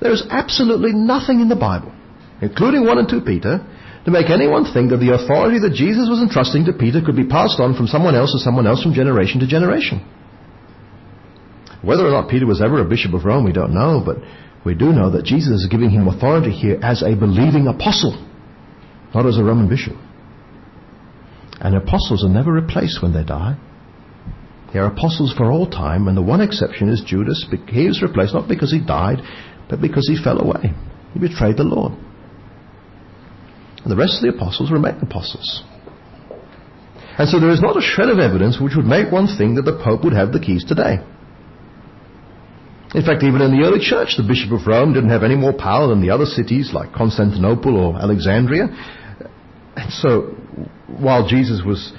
There 0.00 0.12
is 0.12 0.22
absolutely 0.30 0.92
nothing 0.92 1.40
in 1.40 1.48
the 1.48 1.56
Bible, 1.56 1.92
including 2.40 2.86
1 2.86 2.98
and 2.98 3.08
2 3.08 3.20
Peter, 3.22 3.66
to 4.04 4.10
make 4.10 4.30
anyone 4.30 4.64
think 4.64 4.90
that 4.90 4.98
the 4.98 5.14
authority 5.14 5.58
that 5.58 5.74
Jesus 5.74 6.08
was 6.08 6.22
entrusting 6.22 6.64
to 6.66 6.72
Peter 6.72 7.02
could 7.04 7.16
be 7.16 7.26
passed 7.26 7.58
on 7.58 7.74
from 7.74 7.88
someone 7.88 8.14
else 8.14 8.32
to 8.32 8.38
someone 8.38 8.66
else 8.66 8.82
from 8.82 8.94
generation 8.94 9.40
to 9.40 9.46
generation. 9.46 9.98
Whether 11.82 12.06
or 12.06 12.10
not 12.10 12.30
Peter 12.30 12.46
was 12.46 12.62
ever 12.62 12.80
a 12.80 12.88
bishop 12.88 13.14
of 13.14 13.24
Rome, 13.24 13.44
we 13.44 13.52
don't 13.52 13.74
know, 13.74 14.02
but 14.04 14.18
we 14.64 14.74
do 14.74 14.92
know 14.92 15.10
that 15.10 15.24
Jesus 15.24 15.62
is 15.62 15.68
giving 15.70 15.90
him 15.90 16.06
authority 16.06 16.50
here 16.50 16.78
as 16.82 17.02
a 17.02 17.16
believing 17.16 17.66
apostle. 17.66 18.14
not 19.14 19.26
as 19.26 19.38
a 19.38 19.42
Roman 19.44 19.68
bishop. 19.68 19.96
And 21.60 21.74
apostles 21.74 22.24
are 22.24 22.28
never 22.28 22.52
replaced 22.52 23.02
when 23.02 23.12
they 23.12 23.24
die. 23.24 23.56
They 24.72 24.78
are 24.78 24.92
apostles 24.92 25.32
for 25.36 25.50
all 25.50 25.68
time, 25.68 26.08
and 26.08 26.16
the 26.16 26.22
one 26.22 26.40
exception 26.40 26.88
is 26.88 27.02
Judas. 27.04 27.46
He 27.68 27.86
was 27.86 28.02
replaced 28.02 28.34
not 28.34 28.48
because 28.48 28.70
he 28.70 28.80
died, 28.84 29.20
but 29.68 29.80
because 29.80 30.06
he 30.06 30.22
fell 30.22 30.40
away. 30.40 30.72
He 31.14 31.18
betrayed 31.18 31.56
the 31.56 31.64
Lord. 31.64 31.92
And 33.82 33.90
the 33.90 33.96
rest 33.96 34.16
of 34.16 34.22
the 34.22 34.36
apostles 34.36 34.70
remain 34.70 34.98
apostles. 35.00 35.64
And 37.18 37.28
so 37.28 37.40
there 37.40 37.50
is 37.50 37.60
not 37.60 37.76
a 37.76 37.80
shred 37.80 38.10
of 38.10 38.18
evidence 38.18 38.60
which 38.60 38.76
would 38.76 38.86
make 38.86 39.10
one 39.10 39.26
think 39.26 39.56
that 39.56 39.64
the 39.64 39.80
Pope 39.82 40.04
would 40.04 40.12
have 40.12 40.32
the 40.32 40.38
keys 40.38 40.64
today. 40.64 41.02
In 42.94 43.04
fact, 43.04 43.22
even 43.22 43.42
in 43.42 43.50
the 43.52 43.66
early 43.66 43.80
church, 43.80 44.16
the 44.16 44.22
Bishop 44.22 44.52
of 44.52 44.66
Rome 44.66 44.94
didn't 44.94 45.10
have 45.10 45.22
any 45.22 45.34
more 45.34 45.52
power 45.52 45.88
than 45.88 46.00
the 46.00 46.10
other 46.10 46.24
cities 46.24 46.70
like 46.72 46.92
Constantinople 46.92 47.76
or 47.76 47.98
Alexandria. 48.00 48.68
And 49.76 49.92
so, 49.92 50.37
while 50.86 51.26
Jesus 51.26 51.62
was 51.64 51.92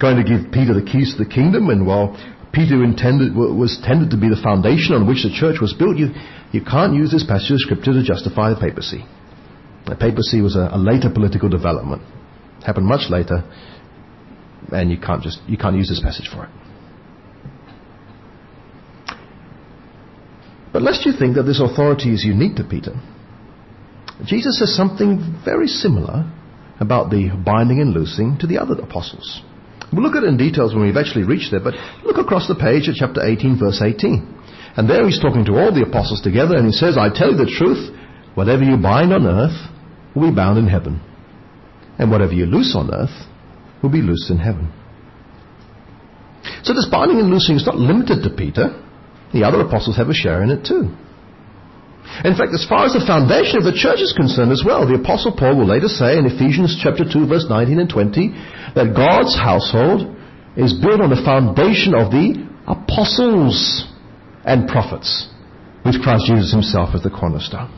going 0.00 0.16
to 0.16 0.24
give 0.24 0.52
Peter 0.52 0.74
the 0.74 0.84
keys 0.84 1.14
to 1.16 1.24
the 1.24 1.30
kingdom, 1.30 1.68
and 1.68 1.86
while 1.86 2.16
Peter 2.52 2.82
intended, 2.82 3.34
was 3.34 3.80
tended 3.84 4.10
to 4.10 4.16
be 4.16 4.28
the 4.28 4.40
foundation 4.42 4.94
on 4.94 5.06
which 5.06 5.22
the 5.22 5.30
church 5.32 5.60
was 5.60 5.72
built, 5.72 5.96
you, 5.96 6.10
you 6.52 6.62
can't 6.64 6.94
use 6.94 7.10
this 7.10 7.24
passage 7.24 7.52
of 7.52 7.60
scripture 7.60 7.92
to 7.92 8.02
justify 8.02 8.50
the 8.50 8.60
papacy. 8.60 9.04
The 9.86 9.96
papacy 9.96 10.40
was 10.40 10.56
a, 10.56 10.70
a 10.72 10.78
later 10.78 11.10
political 11.10 11.48
development. 11.48 12.02
It 12.58 12.64
happened 12.64 12.86
much 12.86 13.10
later, 13.10 13.44
and 14.72 14.90
you 14.90 14.98
can't 14.98 15.22
just, 15.22 15.40
you 15.46 15.56
can't 15.56 15.76
use 15.76 15.88
this 15.88 16.00
passage 16.02 16.28
for 16.28 16.44
it. 16.44 16.50
But 20.72 20.82
lest 20.82 21.04
you 21.04 21.12
think 21.12 21.34
that 21.34 21.44
this 21.44 21.60
authority 21.60 22.12
is 22.14 22.24
unique 22.24 22.56
to 22.56 22.64
Peter, 22.64 22.94
Jesus 24.24 24.58
says 24.58 24.74
something 24.76 25.40
very 25.44 25.66
similar 25.66 26.30
about 26.80 27.10
the 27.10 27.28
binding 27.44 27.80
and 27.80 27.92
loosing 27.92 28.38
to 28.40 28.46
the 28.46 28.58
other 28.58 28.74
apostles. 28.80 29.42
We'll 29.92 30.02
look 30.02 30.16
at 30.16 30.24
it 30.24 30.28
in 30.28 30.36
details 30.36 30.74
when 30.74 30.84
we've 30.84 30.96
actually 30.96 31.24
reached 31.24 31.50
there, 31.50 31.62
but 31.62 31.74
look 32.04 32.16
across 32.16 32.48
the 32.48 32.54
page 32.54 32.88
at 32.88 32.96
chapter 32.96 33.22
18, 33.22 33.58
verse 33.58 33.82
18. 33.84 34.40
And 34.76 34.88
there 34.88 35.04
he's 35.04 35.20
talking 35.20 35.44
to 35.46 35.58
all 35.58 35.74
the 35.74 35.82
apostles 35.82 36.22
together, 36.22 36.56
and 36.56 36.66
he 36.66 36.72
says, 36.72 36.96
I 36.96 37.10
tell 37.12 37.32
you 37.32 37.36
the 37.36 37.50
truth, 37.50 37.90
whatever 38.34 38.62
you 38.62 38.76
bind 38.76 39.12
on 39.12 39.26
earth 39.26 39.58
will 40.14 40.30
be 40.30 40.36
bound 40.36 40.58
in 40.58 40.68
heaven, 40.68 41.02
and 41.98 42.10
whatever 42.10 42.32
you 42.32 42.46
loose 42.46 42.74
on 42.76 42.94
earth 42.94 43.28
will 43.82 43.90
be 43.90 44.00
loosed 44.00 44.30
in 44.30 44.38
heaven. 44.38 44.72
So 46.62 46.72
this 46.72 46.88
binding 46.90 47.18
and 47.18 47.30
loosing 47.30 47.56
is 47.56 47.66
not 47.66 47.76
limited 47.76 48.22
to 48.22 48.30
Peter. 48.30 48.70
The 49.32 49.44
other 49.44 49.60
apostles 49.60 49.96
have 49.96 50.08
a 50.08 50.14
share 50.14 50.42
in 50.42 50.50
it 50.50 50.64
too. 50.64 50.94
In 52.24 52.34
fact, 52.34 52.52
as 52.52 52.66
far 52.66 52.84
as 52.84 52.92
the 52.92 53.06
foundation 53.06 53.56
of 53.56 53.64
the 53.64 53.76
church 53.76 54.02
is 54.02 54.12
concerned 54.12 54.52
as 54.52 54.62
well, 54.66 54.84
the 54.84 54.98
apostle 54.98 55.32
Paul 55.32 55.56
will 55.56 55.70
later 55.70 55.88
say 55.88 56.18
in 56.18 56.26
Ephesians 56.26 56.76
chapter 56.76 57.06
2 57.06 57.26
verse 57.26 57.46
19 57.48 57.78
and 57.78 57.88
20 57.88 58.74
that 58.74 58.92
God's 58.92 59.38
household 59.38 60.10
is 60.58 60.74
built 60.74 61.00
on 61.00 61.08
the 61.08 61.22
foundation 61.22 61.94
of 61.94 62.10
the 62.10 62.44
apostles 62.66 63.86
and 64.44 64.68
prophets, 64.68 65.28
with 65.84 66.02
Christ 66.02 66.26
Jesus 66.26 66.52
himself 66.52 66.94
as 66.94 67.02
the 67.02 67.10
cornerstone. 67.10 67.70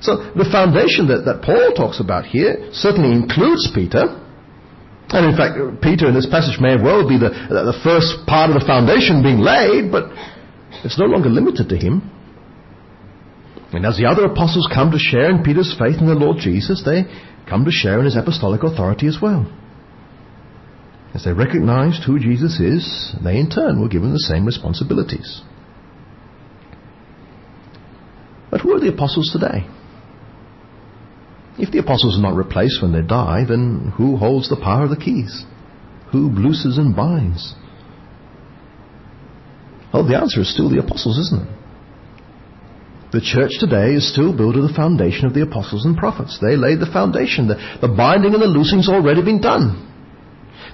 So 0.00 0.16
the 0.34 0.48
foundation 0.48 1.06
that, 1.12 1.26
that 1.26 1.42
Paul 1.42 1.74
talks 1.74 2.00
about 2.00 2.26
here 2.26 2.70
certainly 2.72 3.12
includes 3.12 3.70
Peter. 3.74 4.18
And 5.12 5.22
in 5.28 5.36
fact, 5.36 5.82
Peter 5.82 6.08
in 6.08 6.14
this 6.14 6.26
passage 6.26 6.56
may 6.58 6.80
well 6.80 7.06
be 7.06 7.18
the, 7.18 7.30
the 7.50 7.76
first 7.84 8.24
part 8.26 8.48
of 8.48 8.56
the 8.56 8.64
foundation 8.64 9.22
being 9.22 9.38
laid, 9.38 9.92
but 9.92 10.08
it's 10.82 10.98
no 10.98 11.04
longer 11.04 11.28
limited 11.28 11.68
to 11.68 11.76
him. 11.76 12.08
And 13.72 13.86
as 13.86 13.96
the 13.96 14.06
other 14.06 14.26
apostles 14.26 14.68
come 14.72 14.90
to 14.90 14.98
share 14.98 15.30
in 15.30 15.42
Peter's 15.42 15.74
faith 15.78 15.96
in 15.98 16.06
the 16.06 16.14
Lord 16.14 16.38
Jesus, 16.38 16.82
they 16.84 17.04
come 17.48 17.64
to 17.64 17.70
share 17.70 17.98
in 17.98 18.04
his 18.04 18.16
apostolic 18.16 18.62
authority 18.62 19.06
as 19.06 19.18
well. 19.20 19.50
As 21.14 21.24
they 21.24 21.32
recognized 21.32 22.04
who 22.04 22.18
Jesus 22.18 22.60
is, 22.60 23.14
they 23.22 23.38
in 23.38 23.50
turn 23.50 23.80
were 23.80 23.88
given 23.88 24.12
the 24.12 24.18
same 24.18 24.46
responsibilities. 24.46 25.42
But 28.50 28.60
who 28.60 28.74
are 28.74 28.80
the 28.80 28.92
apostles 28.92 29.30
today? 29.32 29.66
If 31.58 31.70
the 31.70 31.78
apostles 31.78 32.18
are 32.18 32.22
not 32.22 32.36
replaced 32.36 32.82
when 32.82 32.92
they 32.92 33.02
die, 33.02 33.44
then 33.48 33.92
who 33.96 34.16
holds 34.16 34.48
the 34.48 34.56
power 34.56 34.84
of 34.84 34.90
the 34.90 34.96
keys? 34.96 35.44
Who 36.12 36.30
looses 36.30 36.78
and 36.78 36.94
binds? 36.94 37.54
Well, 39.92 40.06
the 40.06 40.16
answer 40.16 40.40
is 40.40 40.52
still 40.52 40.70
the 40.70 40.80
apostles, 40.80 41.18
isn't 41.18 41.48
it? 41.48 41.61
The 43.12 43.20
church 43.20 43.60
today 43.60 43.92
is 43.92 44.08
still 44.08 44.32
built 44.32 44.56
on 44.56 44.64
the 44.64 44.72
foundation 44.72 45.28
of 45.28 45.36
the 45.36 45.44
apostles 45.44 45.84
and 45.84 45.92
prophets. 45.92 46.40
They 46.40 46.56
laid 46.56 46.80
the 46.80 46.88
foundation. 46.88 47.44
The, 47.44 47.60
the 47.84 47.92
binding 47.92 48.32
and 48.32 48.40
the 48.40 48.48
loosing's 48.48 48.88
already 48.88 49.20
been 49.20 49.40
done. 49.40 49.92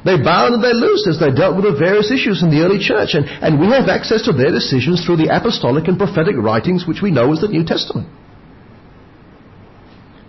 They 0.06 0.14
bound 0.22 0.54
and 0.54 0.62
they 0.62 0.70
loosed 0.70 1.10
as 1.10 1.18
they 1.18 1.34
dealt 1.34 1.58
with 1.58 1.66
the 1.66 1.74
various 1.74 2.14
issues 2.14 2.46
in 2.46 2.54
the 2.54 2.62
early 2.62 2.78
church. 2.78 3.18
And, 3.18 3.26
and 3.26 3.58
we 3.58 3.66
have 3.74 3.90
access 3.90 4.22
to 4.30 4.32
their 4.32 4.54
decisions 4.54 5.02
through 5.02 5.18
the 5.18 5.34
apostolic 5.34 5.90
and 5.90 5.98
prophetic 5.98 6.38
writings 6.38 6.86
which 6.86 7.02
we 7.02 7.10
know 7.10 7.34
as 7.34 7.42
the 7.42 7.50
New 7.50 7.66
Testament. 7.66 8.06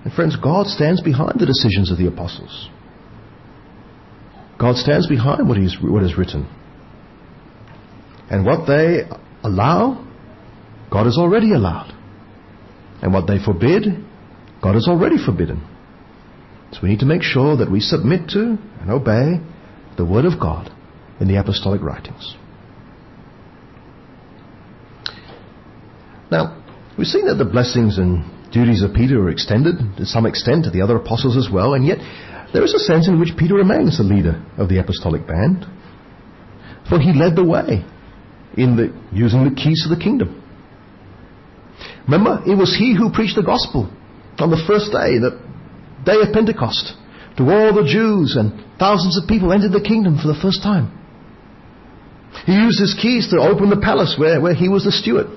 And 0.02 0.10
friends, 0.10 0.34
God 0.34 0.66
stands 0.66 1.06
behind 1.06 1.38
the 1.38 1.46
decisions 1.46 1.94
of 1.94 2.02
the 2.02 2.08
apostles. 2.08 2.74
God 4.58 4.82
stands 4.82 5.06
behind 5.06 5.48
what, 5.48 5.62
he's, 5.62 5.78
what 5.78 6.02
is 6.02 6.18
written. 6.18 6.50
And 8.34 8.46
what 8.50 8.66
they 8.66 9.06
allow, 9.44 10.10
God 10.90 11.06
has 11.06 11.18
already 11.18 11.54
allowed. 11.54 11.99
And 13.02 13.14
what 13.14 13.28
they 13.28 13.38
forbid, 13.44 13.84
God 14.62 14.76
has 14.76 14.88
already 14.88 15.18
forbidden. 15.24 15.66
So 16.72 16.80
we 16.84 16.90
need 16.90 17.00
to 17.00 17.06
make 17.06 17.24
sure 17.24 17.58
that 17.58 17.72
we 17.72 17.80
submit 17.80 18.30
to 18.30 18.58
and 18.82 18.92
obey 18.92 19.40
the 19.98 20.06
Word 20.06 20.26
of 20.26 20.40
God 20.40 20.72
in 21.20 21.28
the 21.28 21.38
apostolic 21.38 21.82
writings. 21.82 22.36
Now, 26.32 26.64
we've 26.98 27.08
seen 27.08 27.26
that 27.26 27.36
the 27.36 27.46
blessings 27.46 27.98
and 27.98 28.24
duties 28.52 28.84
of 28.84 28.94
Peter 28.94 29.22
are 29.22 29.30
extended 29.30 29.76
to 29.98 30.06
some 30.06 30.26
extent 30.26 30.66
to 30.66 30.72
the 30.72 30.82
other 30.82 30.98
apostles 30.98 31.38
as 31.38 31.52
well, 31.52 31.74
and 31.74 31.86
yet 31.86 31.98
there 32.54 32.64
is 32.64 32.74
a 32.74 32.80
sense 32.80 33.08
in 33.08 33.20
which 33.20 33.38
Peter 33.38 33.56
remains 33.56 33.98
the 33.98 34.04
leader 34.04 34.44
of 34.58 34.70
the 34.70 34.80
apostolic 34.80 35.26
band. 35.26 35.66
For 36.88 37.00
he 37.00 37.14
led 37.14 37.36
the 37.36 37.44
way 37.44 37.86
in 38.58 38.76
the, 38.76 38.94
using 39.12 39.44
the 39.44 39.56
keys 39.56 39.84
to 39.84 39.94
the 39.94 40.02
kingdom. 40.02 40.44
Remember, 42.10 42.42
it 42.42 42.58
was 42.58 42.74
he 42.74 42.98
who 42.98 43.14
preached 43.14 43.38
the 43.38 43.46
gospel 43.46 43.86
on 44.42 44.50
the 44.50 44.58
first 44.66 44.90
day, 44.90 45.22
the 45.22 45.38
day 46.10 46.18
of 46.26 46.34
Pentecost, 46.34 46.98
to 47.38 47.46
all 47.46 47.70
the 47.70 47.86
Jews, 47.86 48.34
and 48.34 48.66
thousands 48.82 49.14
of 49.14 49.30
people 49.30 49.54
entered 49.54 49.78
the 49.78 49.86
kingdom 49.86 50.18
for 50.18 50.26
the 50.26 50.40
first 50.42 50.66
time. 50.66 50.90
He 52.50 52.58
used 52.58 52.82
his 52.82 52.98
keys 52.98 53.30
to 53.30 53.38
open 53.38 53.70
the 53.70 53.78
palace 53.78 54.18
where, 54.18 54.42
where 54.42 54.58
he 54.58 54.74
was 54.74 54.90
the 54.90 54.92
steward. 54.92 55.30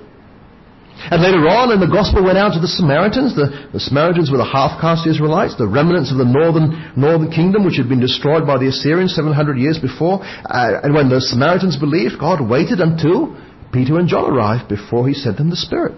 And 1.12 1.20
later 1.20 1.44
on, 1.44 1.76
and 1.76 1.82
the 1.82 1.92
gospel 1.92 2.24
went 2.24 2.40
out 2.40 2.56
to 2.56 2.62
the 2.62 2.72
Samaritans. 2.72 3.37
The, 3.37 3.68
the 3.76 3.80
Samaritans 3.80 4.32
were 4.32 4.40
the 4.40 4.48
half-caste 4.48 5.04
Israelites, 5.04 5.61
the 5.61 5.68
remnants 5.68 6.08
of 6.08 6.16
the 6.16 6.24
northern, 6.24 6.72
northern 6.96 7.28
kingdom, 7.28 7.68
which 7.68 7.76
had 7.76 7.92
been 7.92 8.00
destroyed 8.00 8.48
by 8.48 8.56
the 8.56 8.72
Assyrians 8.72 9.12
700 9.12 9.61
years 9.61 9.76
before. 9.76 10.24
Uh, 10.24 10.80
and 10.80 10.96
when 10.96 11.12
the 11.12 11.20
Samaritans 11.20 11.76
believed, 11.76 12.16
God 12.16 12.40
waited 12.40 12.80
until 12.80 13.37
Peter 13.76 14.00
and 14.00 14.08
John 14.08 14.24
arrived 14.24 14.72
before 14.72 15.04
he 15.04 15.12
sent 15.12 15.37
them 15.37 15.52
the 15.52 15.61
Spirit 15.61 15.92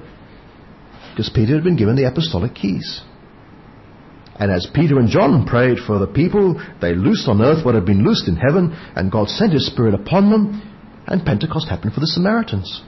because 1.14 1.30
Peter 1.32 1.54
had 1.54 1.62
been 1.62 1.76
given 1.76 1.94
the 1.94 2.10
apostolic 2.10 2.56
keys. 2.56 3.00
And 4.34 4.50
as 4.50 4.66
Peter 4.74 4.98
and 4.98 5.08
John 5.08 5.46
prayed 5.46 5.78
for 5.78 6.00
the 6.00 6.08
people, 6.08 6.60
they 6.80 6.92
loosed 6.92 7.28
on 7.28 7.40
earth 7.40 7.64
what 7.64 7.76
had 7.76 7.86
been 7.86 8.02
loosed 8.02 8.26
in 8.26 8.34
heaven, 8.34 8.74
and 8.96 9.12
God 9.12 9.28
sent 9.28 9.52
His 9.52 9.64
Spirit 9.64 9.94
upon 9.94 10.30
them, 10.30 10.60
and 11.06 11.24
Pentecost 11.24 11.68
happened 11.68 11.94
for 11.94 12.00
the 12.00 12.08
Samaritans. 12.08 12.82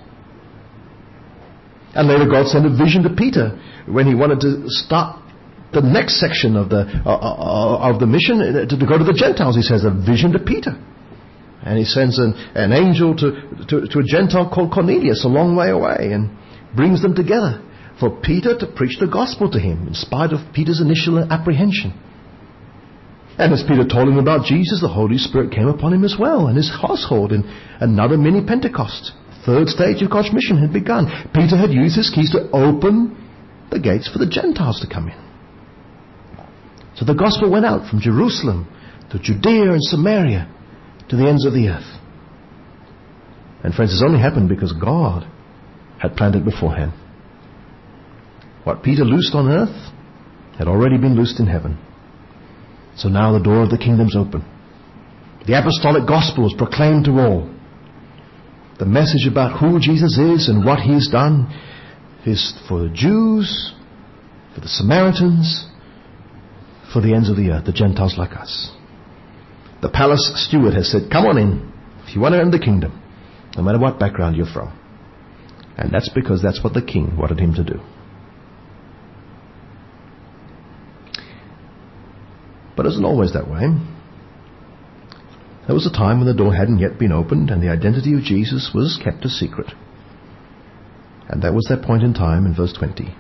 And 1.95 2.09
later 2.09 2.27
God 2.27 2.49
sent 2.49 2.67
a 2.67 2.77
vision 2.77 3.05
to 3.05 3.15
Peter 3.15 3.55
when 3.87 4.09
he 4.09 4.15
wanted 4.17 4.41
to 4.41 4.65
start 4.67 5.23
the 5.73 5.83
next 5.83 6.19
section 6.19 6.57
of 6.57 6.69
the, 6.69 6.83
uh, 7.07 7.09
uh, 7.09 7.95
of 7.95 8.01
the 8.01 8.07
mission 8.07 8.43
uh, 8.43 8.67
to, 8.67 8.87
go 8.87 8.99
to 8.99 9.05
the 9.05 9.17
Gentiles. 9.17 9.55
He 9.55 9.63
says 9.63 9.85
a 9.85 9.95
vision 9.95 10.33
to 10.33 10.41
Peter. 10.41 10.75
And 11.63 11.79
he 11.79 11.85
sends 11.85 12.19
an, 12.19 12.35
an 12.55 12.73
angel 12.73 13.17
to, 13.17 13.67
to, 13.71 13.87
to 13.87 13.99
a 14.01 14.05
Gentile 14.05 14.51
called 14.53 14.73
Cornelius 14.73 15.25
a 15.25 15.29
long 15.29 15.57
way 15.57 15.71
away 15.71 16.11
and 16.13 16.37
brings 16.75 17.03
them 17.03 17.15
together 17.15 17.63
for 17.99 18.11
Peter 18.21 18.57
to 18.59 18.67
preach 18.67 18.99
the 19.01 19.07
gospel 19.07 19.51
to 19.51 19.59
him 19.59 19.87
in 19.87 19.95
spite 19.95 20.33
of 20.33 20.53
Peter's 20.53 20.81
initial 20.81 21.19
apprehension. 21.33 21.95
And 23.39 23.53
as 23.53 23.65
Peter 23.69 23.87
told 23.87 24.09
him 24.09 24.19
about 24.19 24.47
Jesus, 24.47 24.81
the 24.81 24.89
Holy 24.89 25.19
Spirit 25.19 25.53
came 25.53 25.69
upon 25.69 25.93
him 25.93 26.05
as 26.05 26.17
well 26.19 26.47
and 26.47 26.57
his 26.57 26.71
household 26.71 27.33
in 27.33 27.45
another 27.81 28.17
mini 28.17 28.45
Pentecost. 28.45 29.13
Third 29.45 29.69
stage 29.69 30.03
of 30.03 30.11
God's 30.11 30.33
mission 30.33 30.59
had 30.59 30.73
begun. 30.73 31.07
Peter 31.35 31.57
had 31.57 31.71
used 31.71 31.97
his 31.97 32.11
keys 32.11 32.33
to 32.33 32.51
open 32.53 33.17
the 33.71 33.79
gates 33.79 34.09
for 34.11 34.19
the 34.19 34.29
Gentiles 34.29 34.81
to 34.81 34.93
come 34.93 35.09
in. 35.09 35.27
So 36.97 37.05
the 37.05 37.15
gospel 37.15 37.51
went 37.51 37.67
out 37.67 37.89
from 37.89 38.01
Jerusalem 38.01 38.67
to 39.11 39.19
Judea 39.19 39.73
and 39.73 39.83
Samaria 39.83 40.49
to 41.11 41.17
the 41.17 41.29
ends 41.29 41.45
of 41.47 41.53
the 41.53 41.69
earth. 41.69 42.01
And 43.63 43.75
friends, 43.75 43.93
this 43.93 44.03
only 44.05 44.21
happened 44.21 44.49
because 44.49 44.73
God 44.73 45.27
had 46.01 46.17
planned 46.17 46.37
it 46.37 46.45
beforehand. 46.45 46.93
What 48.67 48.83
Peter 48.83 49.05
loosed 49.05 49.33
on 49.37 49.47
earth 49.47 49.93
had 50.59 50.67
already 50.67 50.99
been 50.99 51.15
loosed 51.15 51.39
in 51.39 51.47
heaven. 51.47 51.79
So 52.97 53.09
now 53.09 53.31
the 53.31 53.45
door 53.45 53.63
of 53.63 53.71
the 53.71 53.79
kingdom's 53.79 54.17
open. 54.17 54.45
The 55.47 55.57
apostolic 55.57 56.09
gospel 56.09 56.49
is 56.49 56.55
proclaimed 56.59 57.05
to 57.05 57.13
all. 57.13 57.49
The 58.81 58.85
message 58.85 59.25
about 59.31 59.61
who 59.61 59.79
Jesus 59.79 60.19
is 60.19 60.49
and 60.49 60.65
what 60.65 60.81
he's 60.81 61.09
done 61.09 61.47
is 62.27 62.59
for 62.69 62.83
the 62.83 62.89
Jews, 62.89 63.73
for 64.53 64.63
the 64.63 64.69
Samaritans, 64.69 65.69
for 66.93 67.01
the 67.01 67.15
ends 67.15 67.31
of 67.31 67.37
the 67.37 67.51
earth, 67.51 67.67
the 67.67 67.73
Gentiles 67.73 68.17
like 68.19 68.33
us. 68.33 68.73
The 69.81 69.91
palace 69.91 70.33
steward 70.49 70.75
has 70.75 70.91
said, 70.91 71.03
Come 71.13 71.27
on 71.27 71.39
in 71.39 71.73
if 72.05 72.17
you 72.17 72.21
want 72.21 72.35
to 72.35 72.41
enter 72.41 72.59
the 72.59 72.65
kingdom, 72.65 73.01
no 73.57 73.63
matter 73.63 73.79
what 73.79 74.01
background 74.01 74.35
you're 74.35 74.53
from. 74.53 74.77
And 75.79 75.95
that's 75.95 76.09
because 76.09 76.43
that's 76.43 76.65
what 76.65 76.75
the 76.75 76.83
king 76.83 77.17
wanted 77.17 77.39
him 77.39 77.55
to 77.55 77.63
do. 77.63 77.81
But 82.77 82.87
it 82.87 82.91
isn't 82.91 83.05
always 83.05 83.33
that 83.33 83.51
way. 83.51 83.63
There 85.67 85.75
was 85.75 85.87
a 85.87 85.93
time 85.93 86.19
when 86.19 86.29
the 86.29 86.35
door 86.35 86.55
hadn't 86.55 86.79
yet 86.79 86.99
been 86.99 87.11
opened 87.11 87.51
and 87.51 87.63
the 87.63 87.71
identity 87.71 88.15
of 88.15 88.23
Jesus 88.23 88.71
was 88.73 89.01
kept 89.03 89.25
a 89.25 89.29
secret. 89.29 89.73
And 91.29 91.43
that 91.43 91.55
was 91.55 91.67
that 91.69 91.83
point 91.83 92.05
in 92.05 92.15
time 92.15 92.47
in 92.47 92.55
verse 92.55 92.73
20. 92.73 93.13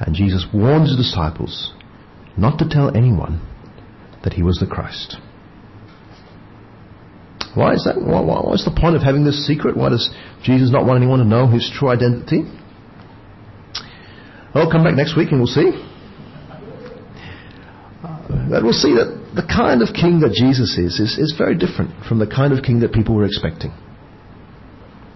And 0.00 0.14
Jesus 0.14 0.46
warned 0.52 0.88
his 0.88 0.96
disciples 0.96 1.74
not 2.38 2.58
to 2.58 2.68
tell 2.68 2.96
anyone 2.96 3.40
that 4.24 4.32
he 4.32 4.42
was 4.42 4.58
the 4.58 4.66
Christ. 4.66 5.18
Why 7.54 7.74
is 7.74 7.84
that? 7.84 8.00
why 8.00 8.20
What's 8.20 8.64
the 8.64 8.74
point 8.74 8.96
of 8.96 9.02
having 9.02 9.24
this 9.24 9.46
secret? 9.46 9.76
Why 9.76 9.90
does 9.90 10.10
Jesus 10.42 10.70
not 10.72 10.86
want 10.86 10.96
anyone 10.96 11.20
to 11.20 11.24
know 11.24 11.46
his 11.46 11.70
true 11.78 11.88
identity? 11.88 12.42
Well, 14.54 14.70
come 14.70 14.82
back 14.82 14.94
next 14.94 15.16
week 15.16 15.30
and 15.30 15.38
we'll 15.38 15.46
see. 15.46 15.70
But 18.50 18.62
we'll 18.62 18.76
see 18.76 18.92
that 18.94 19.32
the 19.34 19.46
kind 19.46 19.80
of 19.80 19.94
king 19.94 20.20
that 20.20 20.32
Jesus 20.32 20.76
is, 20.76 21.00
is, 21.00 21.18
is 21.18 21.34
very 21.36 21.56
different 21.56 22.04
from 22.06 22.18
the 22.18 22.26
kind 22.26 22.52
of 22.52 22.62
king 22.62 22.80
that 22.80 22.92
people 22.92 23.14
were 23.14 23.24
expecting. 23.24 23.72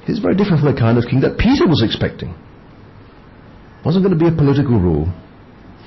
He's 0.06 0.18
very 0.18 0.34
different 0.34 0.64
from 0.64 0.74
the 0.74 0.80
kind 0.80 0.96
of 0.96 1.04
king 1.04 1.20
that 1.20 1.36
Peter 1.36 1.68
was 1.68 1.84
expecting. 1.84 2.30
It 2.32 3.84
wasn't 3.84 4.04
going 4.04 4.16
to 4.16 4.22
be 4.22 4.32
a 4.32 4.36
political 4.36 4.80
rule. 4.80 5.12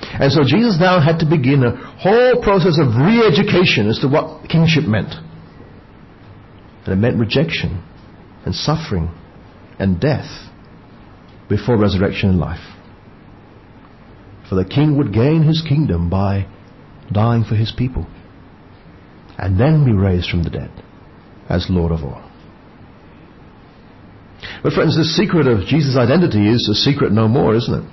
And 0.02 0.30
so 0.30 0.42
Jesus 0.46 0.78
now 0.78 1.00
had 1.00 1.18
to 1.20 1.26
begin 1.26 1.62
a 1.64 1.74
whole 1.98 2.42
process 2.42 2.78
of 2.78 2.94
re-education 2.94 3.88
as 3.88 3.98
to 4.00 4.08
what 4.08 4.48
kingship 4.48 4.84
meant. 4.84 5.14
And 6.84 6.94
it 6.94 6.96
meant 6.96 7.18
rejection 7.18 7.82
and 8.44 8.54
suffering 8.54 9.10
and 9.78 10.00
death 10.00 10.30
before 11.48 11.78
resurrection 11.78 12.30
and 12.30 12.38
life. 12.38 12.62
For 14.48 14.54
the 14.54 14.64
king 14.64 14.98
would 14.98 15.12
gain 15.12 15.42
his 15.42 15.64
kingdom 15.66 16.10
by 16.10 16.46
dying 17.12 17.44
for 17.44 17.54
his 17.54 17.72
people 17.76 18.06
and 19.38 19.58
then 19.58 19.84
be 19.84 19.92
raised 19.92 20.28
from 20.28 20.42
the 20.42 20.50
dead 20.50 20.70
as 21.48 21.66
Lord 21.68 21.92
of 21.92 22.02
all. 22.02 22.22
But 24.62 24.72
friends, 24.72 24.96
the 24.96 25.04
secret 25.04 25.46
of 25.46 25.66
Jesus' 25.66 25.96
identity 25.96 26.48
is 26.48 26.68
a 26.68 26.74
secret 26.74 27.12
no 27.12 27.28
more, 27.28 27.54
isn't 27.54 27.74
it? 27.74 27.88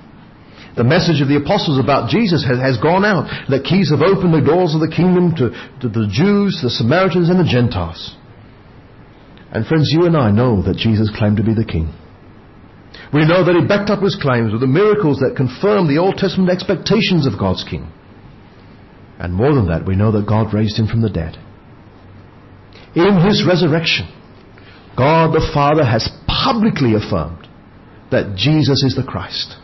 The 0.78 0.84
message 0.84 1.22
of 1.22 1.28
the 1.28 1.42
apostles 1.42 1.82
about 1.82 2.10
Jesus 2.10 2.46
has, 2.46 2.60
has 2.60 2.78
gone 2.78 3.04
out. 3.04 3.28
The 3.50 3.62
keys 3.62 3.90
have 3.90 4.06
opened 4.06 4.34
the 4.34 4.46
doors 4.46 4.74
of 4.74 4.82
the 4.82 4.94
kingdom 4.94 5.34
to, 5.36 5.50
to 5.82 5.88
the 5.90 6.08
Jews, 6.08 6.62
the 6.62 6.70
Samaritans, 6.70 7.30
and 7.30 7.40
the 7.40 7.50
Gentiles. 7.50 8.16
And 9.52 9.66
friends, 9.66 9.90
you 9.92 10.06
and 10.06 10.16
I 10.16 10.30
know 10.30 10.62
that 10.62 10.78
Jesus 10.78 11.10
claimed 11.10 11.38
to 11.38 11.44
be 11.44 11.58
the 11.58 11.66
king. 11.66 11.90
We 13.12 13.26
know 13.26 13.44
that 13.44 13.58
he 13.58 13.66
backed 13.66 13.90
up 13.90 14.06
his 14.06 14.16
claims 14.22 14.54
with 14.54 14.62
the 14.62 14.70
miracles 14.70 15.18
that 15.20 15.34
confirm 15.36 15.90
the 15.90 15.98
Old 15.98 16.18
Testament 16.18 16.54
expectations 16.54 17.26
of 17.26 17.40
God's 17.40 17.66
king. 17.66 17.90
And 19.20 19.34
more 19.34 19.54
than 19.54 19.68
that, 19.68 19.86
we 19.86 19.96
know 19.96 20.14
that 20.14 20.28
God 20.28 20.54
raised 20.54 20.80
him 20.80 20.88
from 20.88 21.02
the 21.02 21.10
dead. 21.10 21.38
In 22.96 23.20
his 23.20 23.46
resurrection, 23.46 24.08
God 24.98 25.34
the 25.34 25.48
Father 25.54 25.86
has 25.86 26.10
publicly 26.26 26.96
affirmed 26.96 27.48
that 28.12 28.36
Jesus 28.36 28.84
is 28.84 28.96
the 28.96 29.06
Christ. 29.08 29.56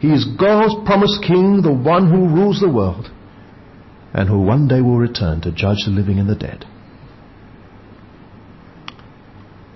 He 0.00 0.08
is 0.08 0.24
God's 0.38 0.74
promised 0.86 1.22
king, 1.26 1.60
the 1.62 1.74
one 1.74 2.08
who 2.08 2.34
rules 2.34 2.60
the 2.60 2.72
world, 2.72 3.10
and 4.14 4.28
who 4.28 4.40
one 4.40 4.66
day 4.66 4.80
will 4.80 4.96
return 4.96 5.42
to 5.42 5.52
judge 5.52 5.84
the 5.84 5.90
living 5.90 6.18
and 6.18 6.28
the 6.28 6.34
dead. 6.34 6.64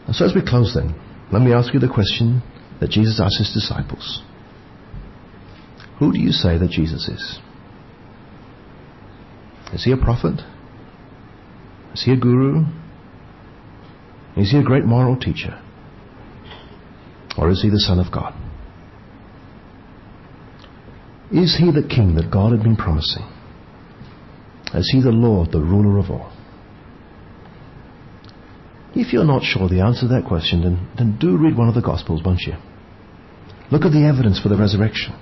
And 0.07 0.15
so 0.15 0.25
as 0.25 0.35
we 0.35 0.41
close 0.41 0.73
then, 0.75 0.95
let 1.33 1.43
me 1.43 1.53
ask 1.53 1.75
you 1.75 1.81
the 1.81 1.93
question 1.93 2.43
that 2.81 2.91
Jesus 2.91 3.21
asked 3.21 3.39
his 3.39 3.53
disciples. 3.53 4.23
Who 5.99 6.13
do 6.13 6.21
you 6.21 6.33
say 6.33 6.59
that 6.59 6.71
Jesus 6.71 7.09
is? 7.09 7.39
Is 9.73 9.85
he 9.85 9.93
a 9.93 9.97
prophet? 9.97 10.41
Is 11.95 12.03
he 12.05 12.13
a 12.13 12.17
guru? 12.17 12.65
Is 14.37 14.51
he 14.51 14.59
a 14.59 14.63
great 14.63 14.85
moral 14.85 15.17
teacher? 15.17 15.61
Or 17.39 17.51
is 17.51 17.63
he 17.63 17.71
the 17.71 17.81
Son 17.81 17.99
of 17.99 18.13
God? 18.13 18.35
Is 21.33 21.57
he 21.59 21.71
the 21.73 21.87
king 21.87 22.15
that 22.17 22.31
God 22.31 22.53
had 22.53 22.63
been 22.63 22.77
promising? 22.77 23.25
Is 24.75 24.91
he 24.93 25.01
the 25.01 25.11
Lord, 25.11 25.53
the 25.53 25.61
ruler 25.61 25.99
of 25.99 26.11
all? 26.11 26.33
If 28.95 29.13
you're 29.13 29.25
not 29.25 29.43
sure 29.43 29.69
the 29.69 29.81
answer 29.81 30.03
to 30.03 30.15
that 30.15 30.27
question, 30.27 30.63
then, 30.63 30.89
then 30.97 31.19
do 31.19 31.37
read 31.37 31.57
one 31.57 31.69
of 31.69 31.75
the 31.75 31.83
Gospels, 31.83 32.23
won't 32.25 32.43
you? 32.43 32.55
Look 33.73 33.83
at 33.83 33.93
the 33.93 34.07
evidence 34.07 34.41
for 34.41 34.49
the 34.49 34.57
resurrection. 34.57 35.15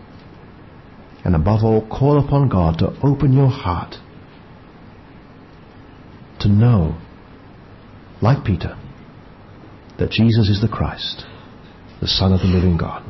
And 1.25 1.35
above 1.35 1.65
all, 1.65 1.87
call 1.89 2.19
upon 2.19 2.49
God 2.49 2.79
to 2.79 2.93
open 3.03 3.33
your 3.33 3.49
heart 3.49 3.97
to 6.43 6.49
know, 6.49 7.01
like 8.21 8.45
Peter, 8.45 8.79
that 9.99 10.11
Jesus 10.11 10.49
is 10.49 10.61
the 10.61 10.69
Christ, 10.69 11.25
the 12.01 12.09
Son 12.09 12.33
of 12.33 12.41
the 12.41 12.47
living 12.47 12.77
God. 12.77 13.05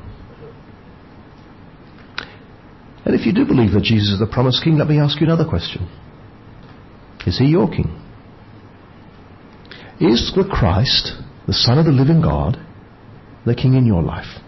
And 3.05 3.15
if 3.19 3.27
you 3.27 3.33
do 3.33 3.45
believe 3.45 3.73
that 3.73 3.83
Jesus 3.83 4.15
is 4.15 4.19
the 4.19 4.31
promised 4.31 4.63
king, 4.63 4.79
let 4.79 4.89
me 4.89 5.01
ask 5.01 5.21
you 5.21 5.27
another 5.27 5.49
question. 5.49 5.89
Is 7.27 7.39
he 7.39 7.47
your 7.47 7.69
king? 7.69 7.99
Is 10.01 10.33
the 10.35 10.49
Christ, 10.51 11.13
the 11.47 11.53
Son 11.53 11.79
of 11.79 11.85
the 11.85 11.93
living 11.93 12.23
God, 12.23 12.59
the 13.45 13.55
king 13.55 13.75
in 13.75 13.87
your 13.87 14.03
life? 14.03 14.41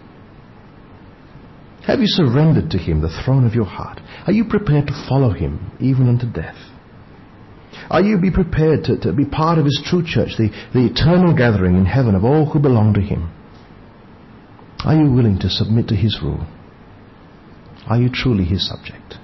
Have 1.87 1.99
you 1.99 2.07
surrendered 2.07 2.71
to 2.71 2.77
him 2.77 3.01
the 3.01 3.21
throne 3.23 3.45
of 3.45 3.53
your 3.53 3.65
heart? 3.65 3.99
Are 4.25 4.33
you 4.33 4.45
prepared 4.45 4.87
to 4.87 5.05
follow 5.07 5.31
him 5.31 5.71
even 5.79 6.09
unto 6.09 6.31
death? 6.31 6.57
Are 7.89 8.01
you 8.01 8.17
be 8.17 8.31
prepared 8.31 8.85
to, 8.85 8.99
to 9.01 9.13
be 9.13 9.25
part 9.25 9.57
of 9.57 9.65
his 9.65 9.81
true 9.85 10.03
church, 10.05 10.31
the, 10.37 10.49
the 10.73 10.85
eternal 10.85 11.35
gathering 11.35 11.75
in 11.75 11.85
heaven 11.85 12.15
of 12.15 12.23
all 12.23 12.49
who 12.49 12.59
belong 12.59 12.93
to 12.95 13.01
him? 13.01 13.31
Are 14.83 14.95
you 14.95 15.11
willing 15.11 15.39
to 15.39 15.49
submit 15.49 15.87
to 15.89 15.95
his 15.95 16.19
rule? 16.21 16.45
Are 17.87 17.99
you 17.99 18.09
truly 18.11 18.43
his 18.43 18.67
subject? 18.67 19.15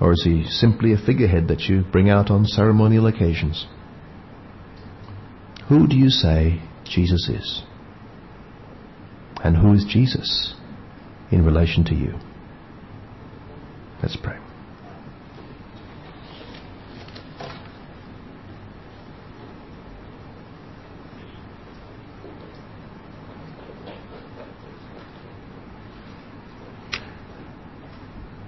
Or 0.00 0.12
is 0.12 0.24
he 0.24 0.44
simply 0.48 0.92
a 0.92 0.98
figurehead 0.98 1.48
that 1.48 1.62
you 1.62 1.84
bring 1.90 2.10
out 2.10 2.30
on 2.30 2.44
ceremonial 2.44 3.06
occasions? 3.06 3.66
Who 5.68 5.86
do 5.86 5.96
you 5.96 6.10
say 6.10 6.62
Jesus 6.84 7.28
is? 7.28 7.62
And 9.42 9.56
who 9.56 9.72
is 9.72 9.84
Jesus 9.88 10.54
in 11.30 11.44
relation 11.44 11.84
to 11.84 11.94
you? 11.94 12.14
Let's 14.02 14.16
pray. 14.16 14.38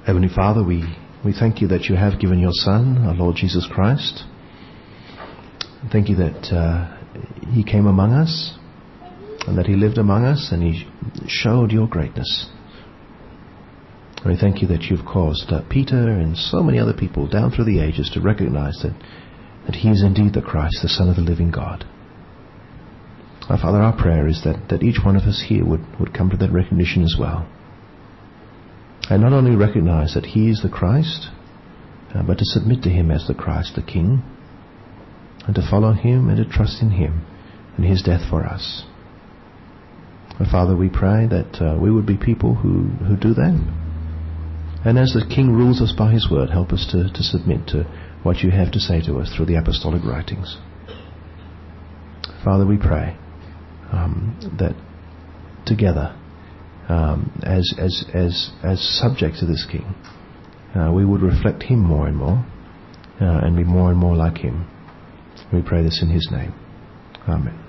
Heavenly 0.07 0.29
Father, 0.29 0.63
we, 0.63 0.85
we 1.25 1.33
thank 1.33 1.63
you 1.63 1.69
that 1.69 1.85
you 1.85 1.97
have 1.97 2.21
given 2.21 2.39
your 2.39 2.53
Son, 2.53 3.07
our 3.07 3.15
Lord 3.15 3.37
Jesus 3.37 3.67
Christ. 3.73 4.23
Thank 5.91 6.11
you 6.11 6.17
that 6.17 6.53
uh, 6.53 6.95
He 7.55 7.65
came 7.65 7.87
among 7.87 8.13
us 8.13 8.59
and 9.47 9.57
that 9.57 9.65
He 9.65 9.77
lived 9.77 9.97
among 9.97 10.27
us 10.27 10.51
and 10.53 10.63
He 10.63 10.87
showed 11.27 11.73
your 11.73 11.89
greatness. 11.89 12.51
And 14.19 14.35
we 14.35 14.39
thank 14.39 14.61
you 14.61 14.69
that 14.69 14.83
you've 14.83 15.07
caused 15.07 15.51
uh, 15.51 15.63
Peter 15.71 16.11
and 16.11 16.37
so 16.37 16.63
many 16.63 16.79
other 16.79 16.93
people 16.93 17.27
down 17.27 17.51
through 17.51 17.65
the 17.65 17.81
ages 17.81 18.11
to 18.13 18.21
recognize 18.21 18.79
that, 18.83 18.95
that 19.65 19.77
He 19.77 19.89
is 19.89 20.03
indeed 20.03 20.35
the 20.35 20.43
Christ, 20.43 20.81
the 20.83 20.89
Son 20.91 21.09
of 21.09 21.17
the 21.17 21.23
living 21.23 21.51
God. 21.51 21.87
Our 23.49 23.57
Father, 23.57 23.79
our 23.79 23.97
prayer 23.97 24.29
is 24.29 24.43
that, 24.45 24.69
that 24.69 24.83
each 24.83 24.99
one 25.03 25.17
of 25.17 25.23
us 25.23 25.47
here 25.49 25.65
would, 25.65 25.99
would 25.99 26.13
come 26.13 26.29
to 26.29 26.37
that 26.37 26.53
recognition 26.53 27.05
as 27.05 27.17
well 27.19 27.49
and 29.11 29.23
not 29.23 29.33
only 29.33 29.57
recognize 29.57 30.15
that 30.15 30.27
He 30.27 30.49
is 30.49 30.63
the 30.63 30.69
Christ, 30.69 31.29
uh, 32.15 32.23
but 32.23 32.39
to 32.39 32.45
submit 32.45 32.83
to 32.83 32.91
Him 32.91 33.11
as 33.11 33.27
the 33.27 33.35
Christ, 33.35 33.73
the 33.77 33.83
King, 33.83 34.23
and 35.47 35.55
to 35.55 35.69
follow 35.69 35.93
Him 35.93 36.29
and 36.29 36.39
to 36.39 36.45
trust 36.45 36.81
in 36.83 36.91
Him 36.91 37.27
and 37.77 37.85
His 37.85 38.03
death 38.03 38.23
for 38.29 38.45
us. 38.45 38.85
Father, 40.51 40.77
we 40.77 40.89
pray 40.89 41.29
that 41.29 41.61
uh, 41.61 41.79
we 41.81 41.93
would 41.93 42.07
be 42.07 42.17
people 42.17 42.57
who, 42.57 42.89
who 43.07 43.17
do 43.17 43.35
that, 43.35 43.55
And 44.85 44.99
as 44.99 45.13
the 45.13 45.25
King 45.33 45.53
rules 45.53 45.81
us 45.81 45.95
by 45.97 46.13
his 46.13 46.29
word, 46.29 46.51
help 46.51 46.73
us 46.73 46.87
to, 46.91 47.05
to 47.13 47.23
submit 47.23 47.69
to 47.69 47.85
what 48.25 48.39
you 48.39 48.51
have 48.51 48.73
to 48.73 48.81
say 48.81 49.01
to 49.03 49.19
us 49.19 49.33
through 49.35 49.47
the 49.47 49.55
apostolic 49.55 50.03
writings. 50.05 50.59
Father, 52.43 52.67
we 52.67 52.79
pray 52.79 53.17
um, 53.93 54.37
that 54.59 54.75
together, 55.67 56.19
um, 56.89 57.31
as, 57.45 57.73
as, 57.79 58.05
as, 58.15 58.51
as 58.63 59.01
subjects 59.01 59.41
to 59.41 59.47
this 59.47 59.67
King, 59.71 59.95
uh, 60.75 60.93
we 60.93 61.05
would 61.05 61.23
reflect 61.23 61.63
him 61.63 61.81
more 61.81 62.09
and 62.09 62.17
more 62.17 62.45
uh, 63.21 63.41
and 63.43 63.57
be 63.57 63.65
more 63.65 63.91
and 63.91 63.99
more 63.99 64.17
like 64.17 64.39
him. 64.39 64.67
We 65.53 65.63
pray 65.63 65.83
this 65.83 66.03
in 66.03 66.11
his 66.11 66.29
name. 66.31 66.55
Amen. 67.29 67.64